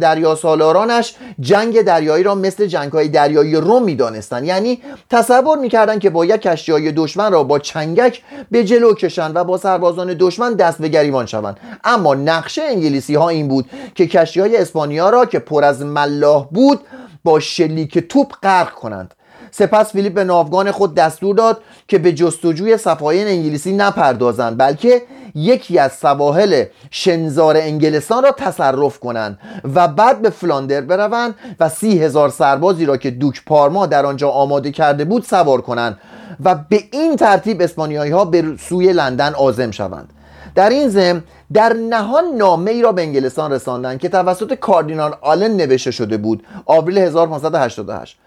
[0.00, 4.44] دریا سالارانش جنگ دریایی را مثل جنگ های دریایی روم می‌دانستند.
[4.44, 9.44] یعنی تصور می‌کردند که باید کشتی های دشمن را با چنگک به جلو کشند و
[9.44, 11.60] با سربازان دشمن دست به گریبان شوند.
[11.84, 16.48] اما نقشه انگلیسی ها این بود که کشتی های اسپانیا را که پر از ملاح
[16.50, 16.80] بود
[17.24, 19.14] با شلیک توپ غرق کنند.
[19.50, 25.02] سپس فیلیپ به ناوگان خود دستور داد که به جستجوی صفاین انگلیسی نپردازند بلکه
[25.34, 29.38] یکی از سواحل شنزار انگلستان را تصرف کنند
[29.74, 34.30] و بعد به فلاندر بروند و سی هزار سربازی را که دوک پارما در آنجا
[34.30, 35.98] آماده کرده بود سوار کنند
[36.44, 40.12] و به این ترتیب اسپانیایی ها به سوی لندن آزم شوند.
[40.54, 45.56] در این ضمن در نهان نامه ای را به انگلستان رساندند که توسط کاردینال آلن
[45.56, 48.18] نوشته شده بود آوریل 1588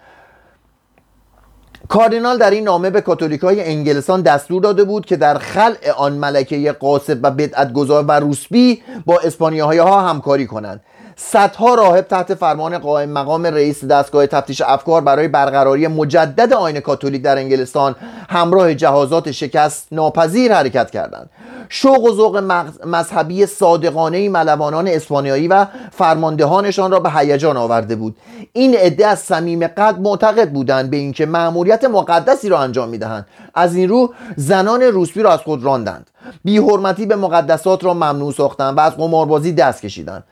[1.88, 6.14] کاردینال در این نامه به کاتولیک های انگلستان دستور داده بود که در خلع آن
[6.14, 10.82] ملکه قاسب و بدعتگذار و روسبی با اسپانیاهایی ها همکاری کنند.
[11.16, 17.22] صدها راهب تحت فرمان قائم مقام رئیس دستگاه تفتیش افکار برای برقراری مجدد آین کاتولیک
[17.22, 17.96] در انگلستان
[18.30, 21.30] همراه جهازات شکست ناپذیر حرکت کردند.
[21.70, 22.38] شوق و ذوق
[22.86, 28.18] مذهبی صادقانه ملوانان اسپانیایی و فرماندهانشان را به هیجان آورده بود.
[28.54, 33.26] این عده از صمیم قلب معتقد بودند به اینکه مأموریت مقدسی را انجام می‌دهند.
[33.56, 36.10] از این رو زنان روسبی را از خود راندند.
[36.44, 40.24] بیحرمتی به مقدسات را ممنوع ساختند و از قماربازی دست کشیدند.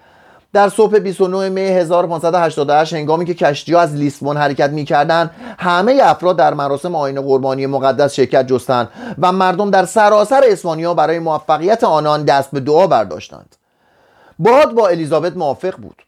[0.53, 6.37] در صبح 29 می 1588 هنگامی که کشتی از لیسبون حرکت می کردن همه افراد
[6.37, 8.89] در مراسم آین قربانی مقدس شرکت جستند
[9.21, 13.55] و مردم در سراسر اسپانیا برای موفقیت آنان دست به دعا برداشتند.
[14.39, 16.03] باد با الیزابت موافق بود.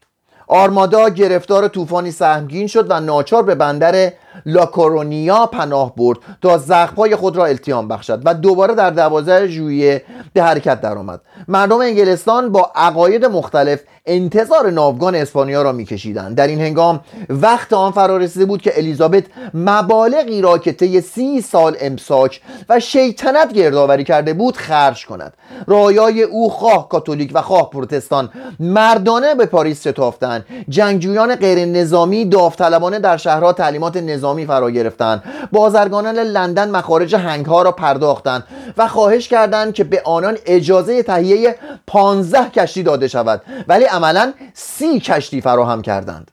[0.46, 4.12] آرمادا گرفتار طوفانی سهمگین شد و ناچار به بندر
[4.46, 10.42] لاکورونیا پناه برد تا زخمهای خود را التیام بخشد و دوباره در دوازده ژوئیه به
[10.42, 11.20] حرکت درآمد.
[11.48, 16.36] مردم انگلستان با عقاید مختلف انتظار ناوگان اسپانیا را میکشیدند.
[16.36, 21.40] در این هنگام وقت آن فرا رسیده بود که الیزابت مبالغی را که طی سی
[21.40, 25.34] سال امساک و شیطنت گردآوری کرده بود خرج کند.
[25.66, 32.98] رایای او خواه کاتولیک و خواه پروتستان مردانه به پاریس شتافتند جنگجویان غیر نظامی داوطلبانه
[32.98, 38.44] در شهرها تعلیمات نظامی فرا گرفتند بازرگانان لندن مخارج هنگ ها را پرداختند
[38.76, 41.56] و خواهش کردند که به آنان اجازه تهیه
[41.86, 43.42] 15 کشتی داده شود.
[43.68, 46.30] ولی عملا سی کشتی فراهم کردند.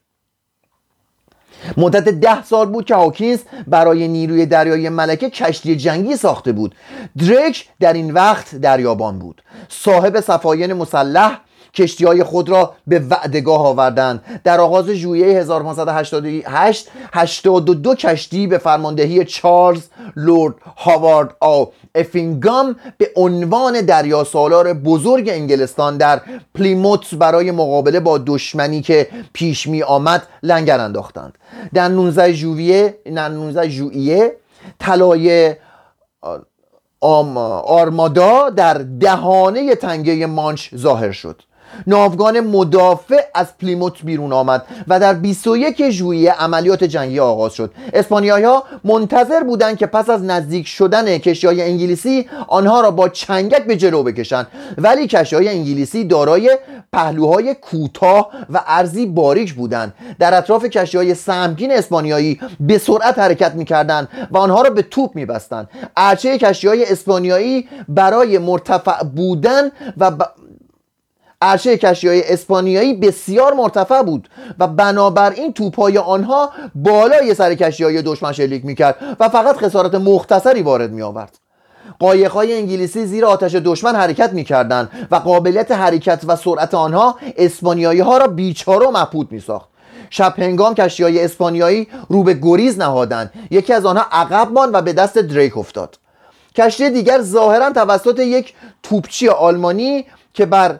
[1.77, 6.75] مدت ده سال بود که هاکینز برای نیروی دریایی ملکه کشتی جنگی ساخته بود.
[7.17, 9.41] دریک در این وقت دریابان بود.
[9.69, 11.39] صاحب صفاین مسلح
[11.73, 14.41] کشتی های خود را به وعدگاه آوردند.
[14.43, 23.81] در آغاز ژوئیه 1588 82 کشتی به فرماندهی چارلز لورد هاوارد آو افینگام به عنوان
[23.81, 26.21] دریا سالار بزرگ انگلستان در
[26.55, 31.37] پلیموت برای مقابله با دشمنی که پیش می آمد لنگر انداختند.
[31.73, 34.35] در 19 ژوئیه 19 ژوئیه
[34.79, 35.55] طلای
[37.01, 41.41] آرمادا در دهانه تنگه مانچ ظاهر شد.
[41.87, 47.71] ناوگان مدافع از پلیموت بیرون آمد و در 21 ژوئیه عملیات جنگی آغاز شد.
[47.93, 53.09] اسپانیایی ها منتظر بودند که پس از نزدیک شدن کشتی های انگلیسی آنها را با
[53.09, 54.47] چنگک به جلو بکشند.
[54.77, 56.57] ولی کشتی های انگلیسی دارای
[56.93, 59.93] پهلوهای کوتاه و ارزی باریک بودند.
[60.19, 65.15] در اطراف کشتی های سهمگین اسپانیایی به سرعت حرکت می‌کردند و آنها را به توپ
[65.15, 65.69] میبستند.
[65.97, 70.11] ارچه کشتی های اسپانیایی برای مرتفع بودن و
[71.41, 78.01] عرشه کشتی های اسپانیایی بسیار مرتفع بود و بنابراین توپهای آنها بالای سر کشتی های
[78.01, 81.37] دشمن شلیک می‌کرد و فقط خسارت مختصری وارد می آورد
[82.33, 88.17] های انگلیسی زیر آتش دشمن حرکت می‌کردند و قابلیت حرکت و سرعت آنها اسپانیایی ها
[88.17, 89.69] را بیچاره و مبهوت میساخت.
[90.09, 93.31] شب هنگام کشتی های اسپانیایی رو به گریز نهادند.
[93.51, 95.97] یکی از آنها عقب ماند و به دست دریک افتاد.
[96.55, 100.79] کشتی دیگر ظاهرا توسط یک توپچی آلمانی که بر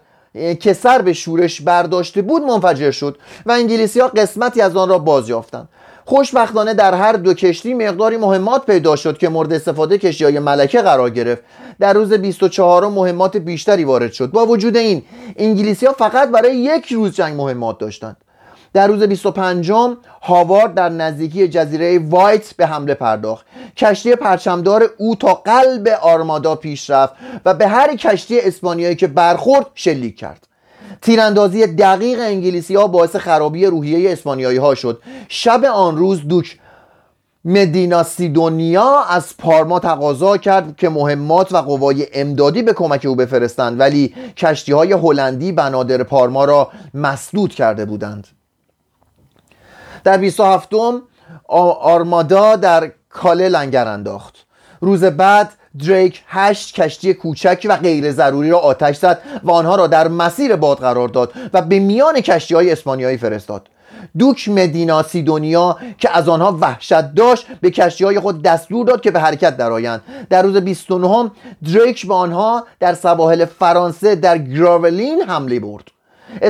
[0.60, 5.00] که سر به شورش برداشته بود منفجر شد و انگلیسی ها قسمتی از آن را
[5.00, 5.70] بازیافتند.
[6.06, 10.82] خوشبختانه در هر دو کشتی مقداری مهمات پیدا شد که مورد استفاده کشتی های ملکه
[10.82, 11.42] قرار گرفت.
[11.80, 14.32] در روز 24 مهمات بیشتری وارد شد.
[14.32, 15.04] با وجود این
[15.38, 18.18] انگلیسی ها فقط برای یک روز جنگ مهمات داشتند.
[18.74, 19.72] در روز 25
[20.22, 23.46] هاوارد در نزدیکی جزیره وایت به حمله پرداخت.
[23.78, 27.14] کشتی پرچمدار او تا قلب آرمادا پیش رفت
[27.46, 30.48] و به هر کشتی اسپانیایی که برخورد شلیک کرد.
[31.02, 35.02] تیراندازی دقیق انگلیسی ها باعث خرابی روحیه اسپانیایی ها شد.
[35.28, 36.60] شب آن روز دوک
[37.46, 43.80] مدینا سیدونیا از پارما تقاضا کرد که مهمات و قوای امدادی به کمک او بفرستند
[43.80, 48.28] ولی کشتی های هلندی بنادر پارما را مسدود کرده بودند.
[50.04, 50.70] در 27
[51.82, 54.46] آرمادا در کاله لنگر انداخت.
[54.82, 59.88] روز بعد دریک هشت کشتی کوچک و غیر ضروری را آتش زد و آنها را
[59.88, 63.68] در مسیر باد قرار داد و به میان کشتی های اسپانیایی فرستاد.
[64.18, 69.12] دوک مدینا سیدونیا که از آنها وحشت داشت به کشتی های خود دستور داد که
[69.12, 70.02] به حرکت درآیند.
[70.30, 71.32] در روز 29
[71.74, 75.84] دریک به آنها در سواحل فرانسه در گراولین حمله برد.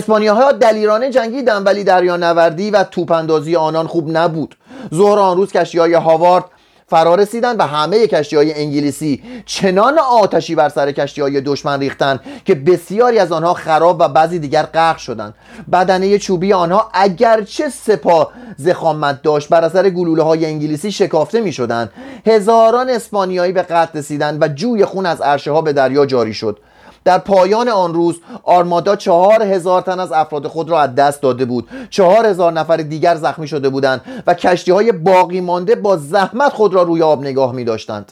[0.10, 4.56] ها دلیرانه جنگیدند ولی دریانوردی و توپاندازی آنان خوب نبود.
[4.94, 6.46] ظهر آن روز کشتی های هاوارد
[6.92, 12.20] فرا رسیدند و همه کشتی های انگلیسی چنان آتشی بر سر کشتی های دشمن ریختند
[12.46, 15.34] که بسیاری از آنها خراب و بعضی دیگر غرق شدند.
[15.72, 21.92] بدنه چوبی آنها اگرچه سپاه زخامت داشت بر اثر گلوله های انگلیسی شکافته می شدند
[22.26, 26.60] هزاران اسپانیایی به قتل رسیدند و جوی خون از عرشه ها به دریا جاری شد.
[27.04, 31.46] در پایان آن روز آرمادا چهار هزار تن از افراد خود را از دست داده
[31.46, 31.68] بود.
[31.90, 36.74] چهار هزار نفر دیگر زخمی شده بودند و کشتی های باقی مانده با زحمت خود
[36.74, 38.12] را روی آب نگاه می داشتند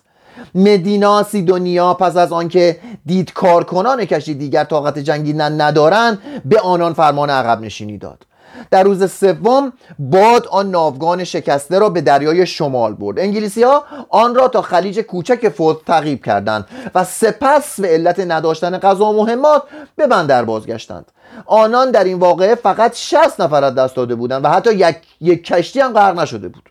[0.56, 7.30] مدینا سیدونیا پس از آنکه دید کارکنان کشتی دیگر طاقت جنگیدن ندارند به آنان فرمان
[7.30, 8.26] عقب نشینی داد.
[8.72, 13.20] در روز سوم باد آن ناوگان شکسته را به دریای شمال برد.
[13.20, 18.78] انگلیسی ها آن را تا خلیج کوچک فوت تعقیب کردند و سپس به علت نداشتن
[18.78, 19.64] غذا مهمات
[19.96, 21.12] به بندر بازگشتند.
[21.46, 25.44] آنان در این واقعه فقط 60 نفر از دست داده بودند و حتی یک, یک
[25.44, 26.69] کشتی هم غرق نشده بود.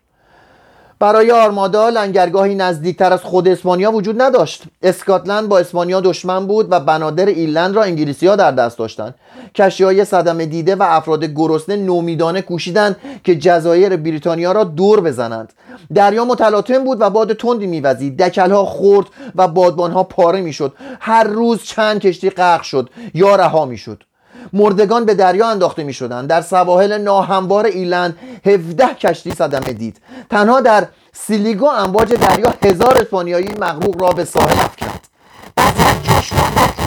[1.01, 4.63] برای آرمادا لنگرگاهی نزدیکتر از خود اسپانیا وجود نداشت.
[4.83, 9.15] اسکاتلند با اسپانیا دشمن بود و بنادر ایرلند را انگلیسی ها در دست داشتند.
[9.55, 15.53] کشتی های صدمه دیده و افراد گرسنه نومیدانه کوشیدند که جزایر بریتانیا را دور بزنند.
[15.95, 18.23] دریا متلاطم بود و باد تندی میوزید.
[18.23, 20.73] دکلها خورد و بادبانها پاره می‌شد.
[21.01, 24.05] هر روز چند کشتی غرق شد یا رها می‌شد.
[24.53, 26.27] مردگان به دریا انداخته می شدن.
[26.27, 29.97] در سواحل ناهموار ایلند 17 کشتی صدمه دید
[30.31, 35.07] تنها در سیلیگو امواج دریا هزار اسپانیایی مغروق را به ساحل افکند
[35.57, 36.78] بعضی از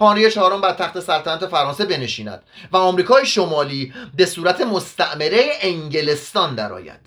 [0.00, 2.42] هانری چهارم بر تخت سلطنت فرانسه بنشیند
[2.72, 7.00] و آمریکای شمالی به صورت مستعمره انگلستان درآید.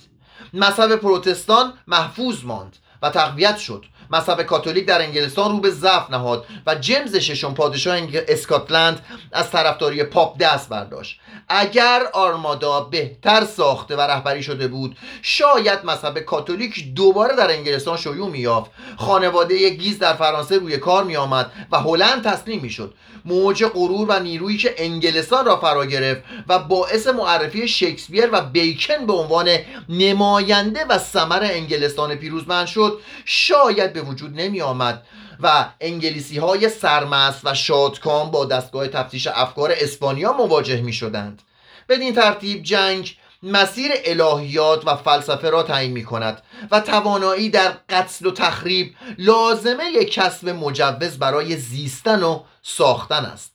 [0.53, 3.85] مذهب پروتستان محفوظ ماند و تقویت شد.
[4.11, 10.03] مذهب کاتولیک در انگلستان رو به ضعف نهاد و جیمز ششم پادشاه اسکاتلند از طرفداری
[10.03, 11.19] پاپ دست برداشت.
[11.49, 18.29] اگر آرمادا بهتر ساخته و رهبری شده بود شاید مذهب کاتولیک دوباره در انگلستان شیوع
[18.29, 22.93] میافت خانواده گیز در فرانسه روی کار میآمد و هلند تسلیم می‌شد.
[23.25, 29.05] موج غرور و نیرویی که انگلستان را فرا گرفت و باعث معرفی شکسپیر و بیکن
[29.05, 29.49] به عنوان
[29.89, 35.03] نماینده و ثمر انگلستان پیروزمند شد شاید به وجود نمی آمد
[35.39, 41.41] و انگلیسی های سرمست و شادکام با دستگاه تفتیش افکار اسپانیا مواجه می شدند
[41.89, 46.41] بدین ترتیب جنگ مسیر الهیات و فلسفه را تعیین می کند
[46.71, 53.53] و توانایی در قتل و تخریب لازمه کسب مجوز برای زیستن و ساختن است.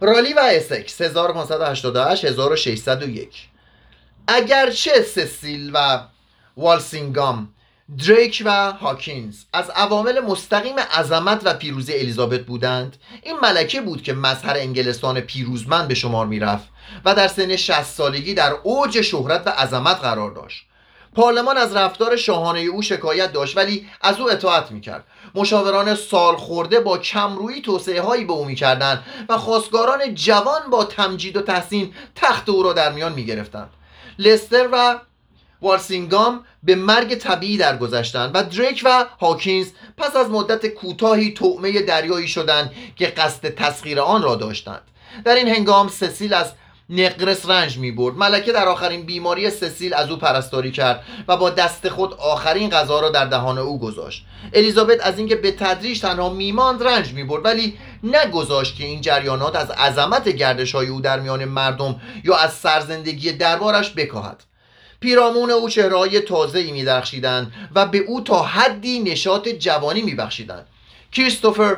[0.00, 3.48] رالی و اسکس 1588 1601
[4.28, 6.00] اگرچه سسیل و
[6.56, 7.53] والسینگام
[7.88, 12.96] دریک و هاکینز از عوامل مستقیم عظمت و پیروزی الیزابت بودند.
[13.22, 16.68] این ملکه بود که مظهر انگلستان پیروزمند به شمار می‌رفت
[17.04, 20.66] و در سن 60 سالگی در اوج شهرت و عظمت قرار داشت.
[21.14, 25.04] پارلمان از رفتار شاهانه او شکایت داشت ولی از او اطاعت می‌کرد.
[25.34, 31.36] مشاوران سال خورده با کمرویی توسعه هایی به او می‌کردند و خواستگاران جوان با تمجید
[31.36, 33.70] و تحسین تخت او را در میان می‌گرفتند.
[34.18, 34.98] لستر و
[35.62, 42.28] وارسینگام به مرگ طبیعی درگذشتند و دریک و هاکینز پس از مدت کوتاهی طعمه دریایی
[42.28, 44.82] شدند که قصد تسخیر آن را داشتند.
[45.24, 46.52] در این هنگام سسیل از
[46.90, 48.16] نقرس رنج می برد.
[48.16, 53.00] ملکه در آخرین بیماری سسیل از او پرستاری کرد و با دست خود آخرین غذا
[53.00, 54.24] را در دهان او گذاشت.
[54.52, 59.56] الیزابت از اینکه به تدریج تنها میماند رنج می برد ولی نگذاشت که این جریانات
[59.56, 64.44] از عظمت گردش های او در میان مردم یا از سرزندگی دربارش بکاهد.
[65.04, 66.84] پیرامون او چهرهای تازه ای می
[67.74, 70.64] و به او تا حدی نشاط جوانی می بخشیدن.
[71.12, 71.76] کریستوفر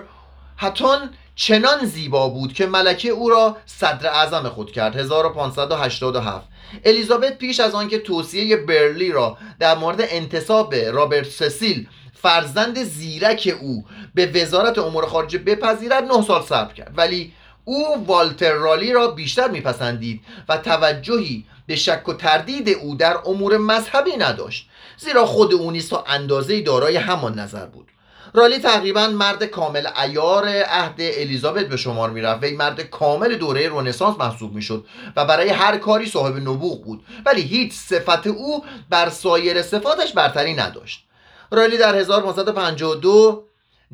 [0.59, 0.99] هتون
[1.37, 6.47] چنان زیبا بود که ملکه او را صدر اعظم خود کرد 1587
[6.85, 13.85] الیزابت پیش از آنکه توصیه برلی را در مورد انتصاب رابرت سسیل فرزند زیرک او
[14.15, 17.33] به وزارت امور خارجه بپذیرد نه سال صبر کرد ولی
[17.65, 23.57] او والتر رالی را بیشتر میپسندید و توجهی به شک و تردید او در امور
[23.57, 27.89] مذهبی نداشت زیرا خود او نیز تا اندازه دارای همان نظر بود.
[28.35, 32.43] رالی تقریبا مرد کامل ایار عهد الیزابت به شمار می‌رفت.
[32.43, 34.87] وی مرد کامل دوره رنسانس محسوب می‌شد
[35.17, 40.55] و برای هر کاری صاحب نبوغ بود ولی هیچ صفت او بر سایر صفاتش برتری
[40.55, 41.07] نداشت.
[41.51, 43.45] رالی در 1552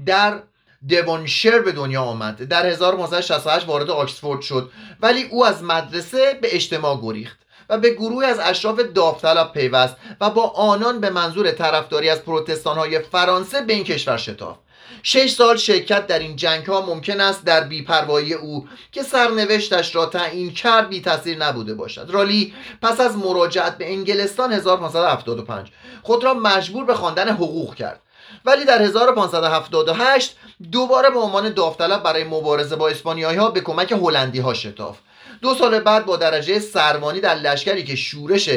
[0.07, 0.43] در
[0.87, 2.43] دیوانشر به دنیا آمد.
[2.43, 4.71] در 1568 وارد آکسفورد شد
[5.01, 7.42] ولی او از مدرسه به اجتماع گریخت.
[7.73, 12.79] و به گروهی از اشراف داوطلب پیوست و با آنان به منظور طرفداری از پروتستان
[12.79, 14.61] های فرانسه به این کشور شتافت.
[15.03, 20.07] شش سال شرکت در این جنگ ها ممکن است در بیپروایی او که سرنوشتش را
[20.07, 22.07] تعیین کرد بی تاثیر نبوده باشد.
[22.11, 25.69] رالی پس از مراجعت به انگلستان 1575
[26.03, 28.01] خود را مجبور به خواندن حقوق کرد.
[28.45, 30.37] ولی در 1578
[30.73, 35.12] دوباره به عنوان داوطلب برای مبارزه با اسپانیایی ها به کمک هلندی ها شتافت.
[35.43, 38.51] دو سال بعد با درجه سروانی در لشکری که شورش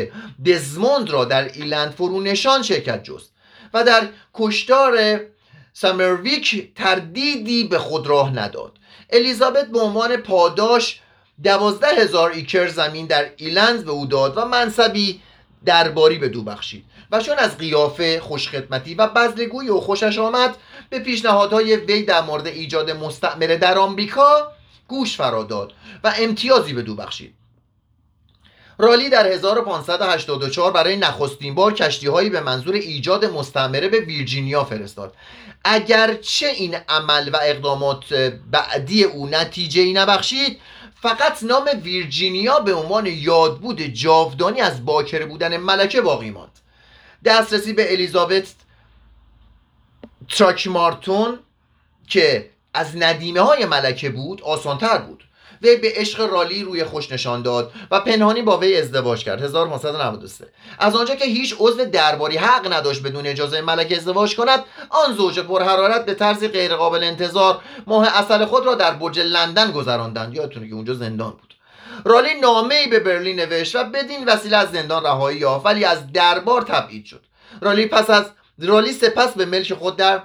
[0.45, 3.31] دزموند را در ایرلند فرو نشاند شرکت جست
[3.73, 5.19] و در کشتار
[5.73, 8.71] سمرویک تردیدی به خود راه نداد.
[9.09, 10.99] الیزابت به عنوان پاداش
[11.43, 15.21] دوازده هزار ایکر زمین در ایرلند به او داد و منصبی
[15.65, 20.57] درباری بدو بخشید و چون از قیافه خوشخدمتی و بذله‌گویی او خوشش آمد
[20.89, 24.51] به پیشنهادهای وی در مورد ایجاد مستعمره در آمریکا
[24.87, 25.73] گوش فرا داد
[26.03, 27.33] و امتیازی به دو بخشید.
[28.77, 35.15] رالی در 1584 برای نخستین بار کشتی هایی به منظور ایجاد مستعمره به ویرجینیا فرستاد.
[35.63, 38.13] اگرچه این عمل و اقدامات
[38.51, 40.59] بعدی او نتیجه ای نبخشید
[41.01, 46.59] فقط نام ویرجینیا به عنوان یادبود جاودانی از باکره بودن ملکه باقی ماند.
[47.25, 48.47] دسترسی به الیزابت
[50.29, 51.39] تراکمارتون
[52.07, 55.23] که از ندیمه های ملکه بود آسانتر بود.
[55.61, 59.43] وی به عشق رالی روی خوش نشان داد و پنهانی با وی ازدواج کرد.
[59.43, 60.47] 1993
[60.79, 65.39] از آنجا که هیچ عضو درباری حق نداشت بدون اجازه ملکه ازدواج کند آن زوج
[65.39, 70.33] پرحرارت به طرزی غیرقابل انتظار ماه اصل خود را در برج لندن گذراندند.
[70.33, 71.55] یادتونه که اونجا زندان بود.
[72.05, 76.11] رالی نامه ای به برلین نوشت و بدین وسیله از زندان رهایی یافت ولی از
[76.11, 77.21] دربار تبعید شد.
[77.61, 78.25] رالی پس از
[78.59, 80.21] رالی سپس به ملک خود در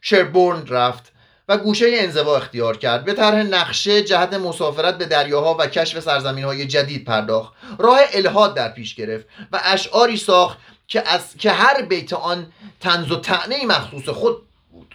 [0.00, 1.12] شربورن رفت.
[1.48, 3.04] و گوشه انزوا اختیار کرد.
[3.04, 7.52] به طرح نقشه جهت مسافرت به دریاها و کشف سرزمین های جدید پرداخت.
[7.78, 11.36] راه الهاد در پیش گرفت و اشعاری ساخت که, از...
[11.38, 14.36] که هر بیت آن تنز و تعنی مخصوص خود
[14.72, 14.94] بود.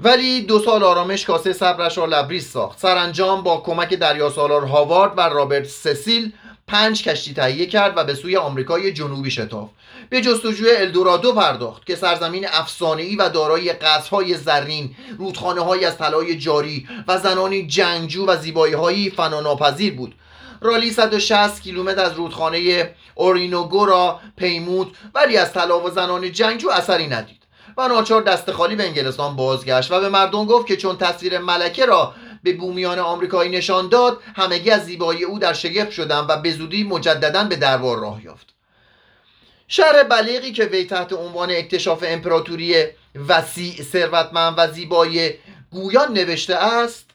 [0.00, 2.78] ولی دو سال آرامش کاسه صبرش را لبریز ساخت.
[2.78, 6.32] سرانجام با کمک دریاسالار هاوارد و رابرت سسیل
[6.68, 9.72] پنج کشتی تهیه کرد و به سوی آمریکای جنوبی شتافت.
[10.10, 16.88] به جستجوی الدورادو پرداخت که سرزمین افسانه‌ای و دارای قصرهای زرین رودخانه از طلای جاری
[17.08, 20.14] و زنانی جنگجو و زیبایی فناناپذیر بود.
[20.60, 27.06] رالی 160 کیلومتر از رودخانه اورینوگو را پیمود ولی از طلا و زنان جنگجو اثری
[27.06, 27.38] ندید.
[27.76, 31.86] و ناچار دست خالی به انگلستان بازگشت و به مردم گفت که چون تصویر ملکه
[31.86, 32.14] را
[32.52, 36.84] به بومیان آمریکایی نشان داد همگی از زیبایی او در شگفت شدند و به زودی
[36.84, 38.54] مجددا به دربار راه یافت.
[39.68, 42.84] شهر بلیغی که وی تحت عنوان اکتشاف امپراتوری
[43.28, 45.34] وسیع ثروتمند و زیبای
[45.70, 47.07] گویان نوشته است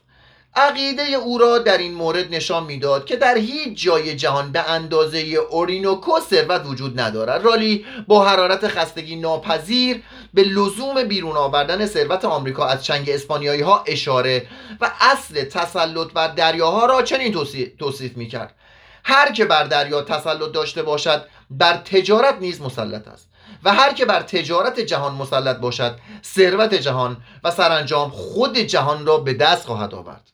[0.56, 5.18] عقیده او را در این مورد نشان می‌داد که در هیچ جای جهان به اندازه
[5.50, 7.46] اورینوکو ثروت وجود ندارد.
[7.46, 13.84] رالی با حرارت خستگی ناپذیر به لزوم بیرون آوردن ثروت آمریکا از چنگ اسپانیایی ها
[13.88, 14.48] اشاره
[14.82, 17.34] و اصل تسلط بر دریاها را چنین
[17.80, 18.56] توصیف می کرد
[19.04, 23.30] هر که بر دریا تسلط داشته باشد بر تجارت نیز مسلط است.
[23.64, 29.18] و هر که بر تجارت جهان مسلط باشد ثروت جهان و سرانجام خود جهان را
[29.18, 30.33] به دست خواهد آورد.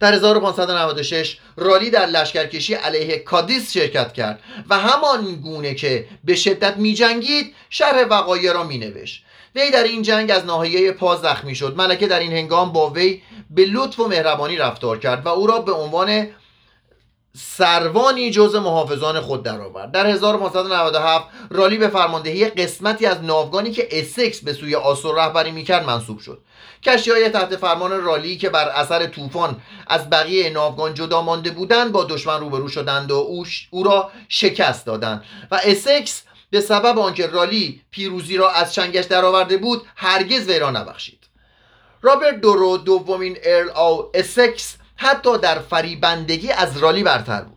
[0.00, 4.40] در 1596 رالی در لشکرکشی علیه کادیس شرکت کرد
[4.70, 9.24] و همان گونه که به شدت می جنگید شرح وقایع را می نوشت
[9.54, 11.76] وی در این جنگ از ناحیه پا زخمی شد.
[11.76, 15.58] ملکه در این هنگام با وی به لطف و مهربانی رفتار کرد و او را
[15.58, 16.26] به عنوان
[17.36, 24.44] سروانی جز محافظان خود درآورد در 1597 رالی به فرماندهی قسمتی از ناوگانی که اسکس
[24.44, 26.38] به سوی آسور رهبری می‌کرد منصوب شد.
[26.82, 31.92] کشتی های تحت فرمان رالی که بر اثر طوفان از بقیه ناوگان جدا مانده بودند
[31.92, 35.24] با دشمن روبرو شدند و او, او را شکست دادند.
[35.50, 40.70] و اسکس به سبب آنکه رالی پیروزی را از چنگش درآورده بود هرگز وی را
[40.70, 41.18] نبخشید.
[42.02, 47.56] رابرت دورو دومین ارل آو اسکس حتی در فریبندگی از رالی برتر بود.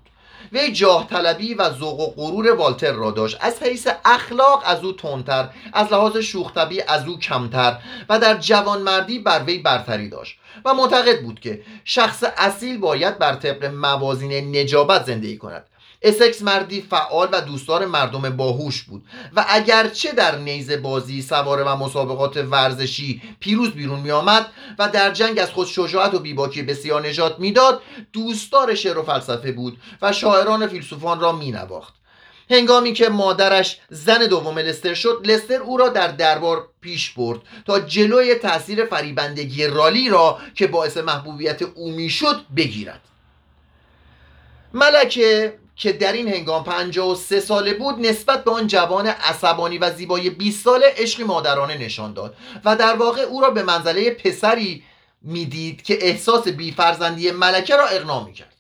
[0.52, 3.38] وی جاه طلبی و ذوق و غرور والتر را داشت.
[3.42, 6.52] از حیث اخلاق از او تندتر از لحاظ شوخی
[6.88, 7.78] از او کمتر
[8.10, 10.38] و در جوانمردی بر وی برتری داشت.
[10.66, 15.66] و معتقد بود که شخص اصیل باید بر طبق موازین نجابت زندگی کند.
[16.04, 19.04] اسکس مردی فعال و دوستدار مردم باهوش بود
[19.36, 24.46] و اگرچه در نیز بازی سواره و مسابقات ورزشی پیروز بیرون می آمد
[24.80, 27.82] و در جنگ از خود شجاعت و بیباکی بسیار نجات می‌داد
[28.14, 31.94] دوستدار شعر و فلسفه بود و شاعران و فیلسوفان را می نواخت
[32.50, 37.80] هنگامی که مادرش زن دوم لستر شد لستر او را در دربار پیش برد تا
[37.80, 43.02] جلوی تاثیر فریبندگی رالی را که باعث محبوبیت او می‌شد بگیرد.
[44.74, 50.30] ملکه که در این هنگام 53 ساله بود نسبت به آن جوان عصبانی و زیبای
[50.30, 54.84] 20 ساله عشقی مادرانه نشان داد و در واقع او را به منزله پسری
[55.22, 58.53] می‌دید که احساس بیفرزندی ملکه را اغنا می‌کرد.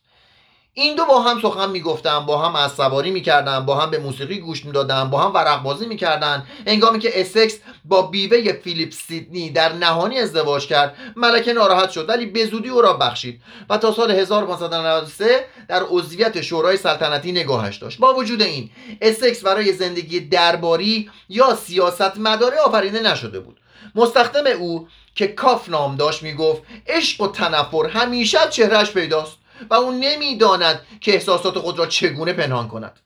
[0.76, 4.40] این دو با هم سخن می‌گفتن با هم از سواری می‌کردن با هم به موسیقی
[4.40, 6.48] گوش می‌دادن با هم ورق بازی می‌کردن.
[6.66, 12.26] انگامی که اسکس با بیوه فیلیپ سیدنی در نهانی ازدواج کرد ملکه ناراحت شد ولی
[12.26, 13.42] به زودی او را بخشید.
[13.70, 18.00] و تا سال 1593 در عضویت شورای سلطنتی نگاهش داشت.
[18.00, 18.70] با وجود این
[19.02, 23.60] اسکس برای زندگی درباری یا سیاست مداره آفریده نشده بود.
[23.96, 29.43] مستخدم او که کاف نام داشت می‌گفت عشق و تنفر همیشه چهرهش پیداست.
[29.70, 33.00] و او نمی‌داند که احساسات خود را چگونه پنهان کند.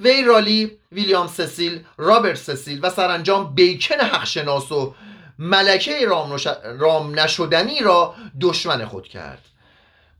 [0.00, 4.94] وی رالی ویلیام سسیل رابرت سسیل و سرانجام بیکن حقشناس و
[5.38, 6.36] ملکه رام,
[6.78, 9.44] رام نشدنی را دشمن خود کرد.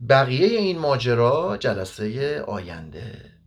[0.09, 3.38] بقیه این ماجرا جلسه آینده.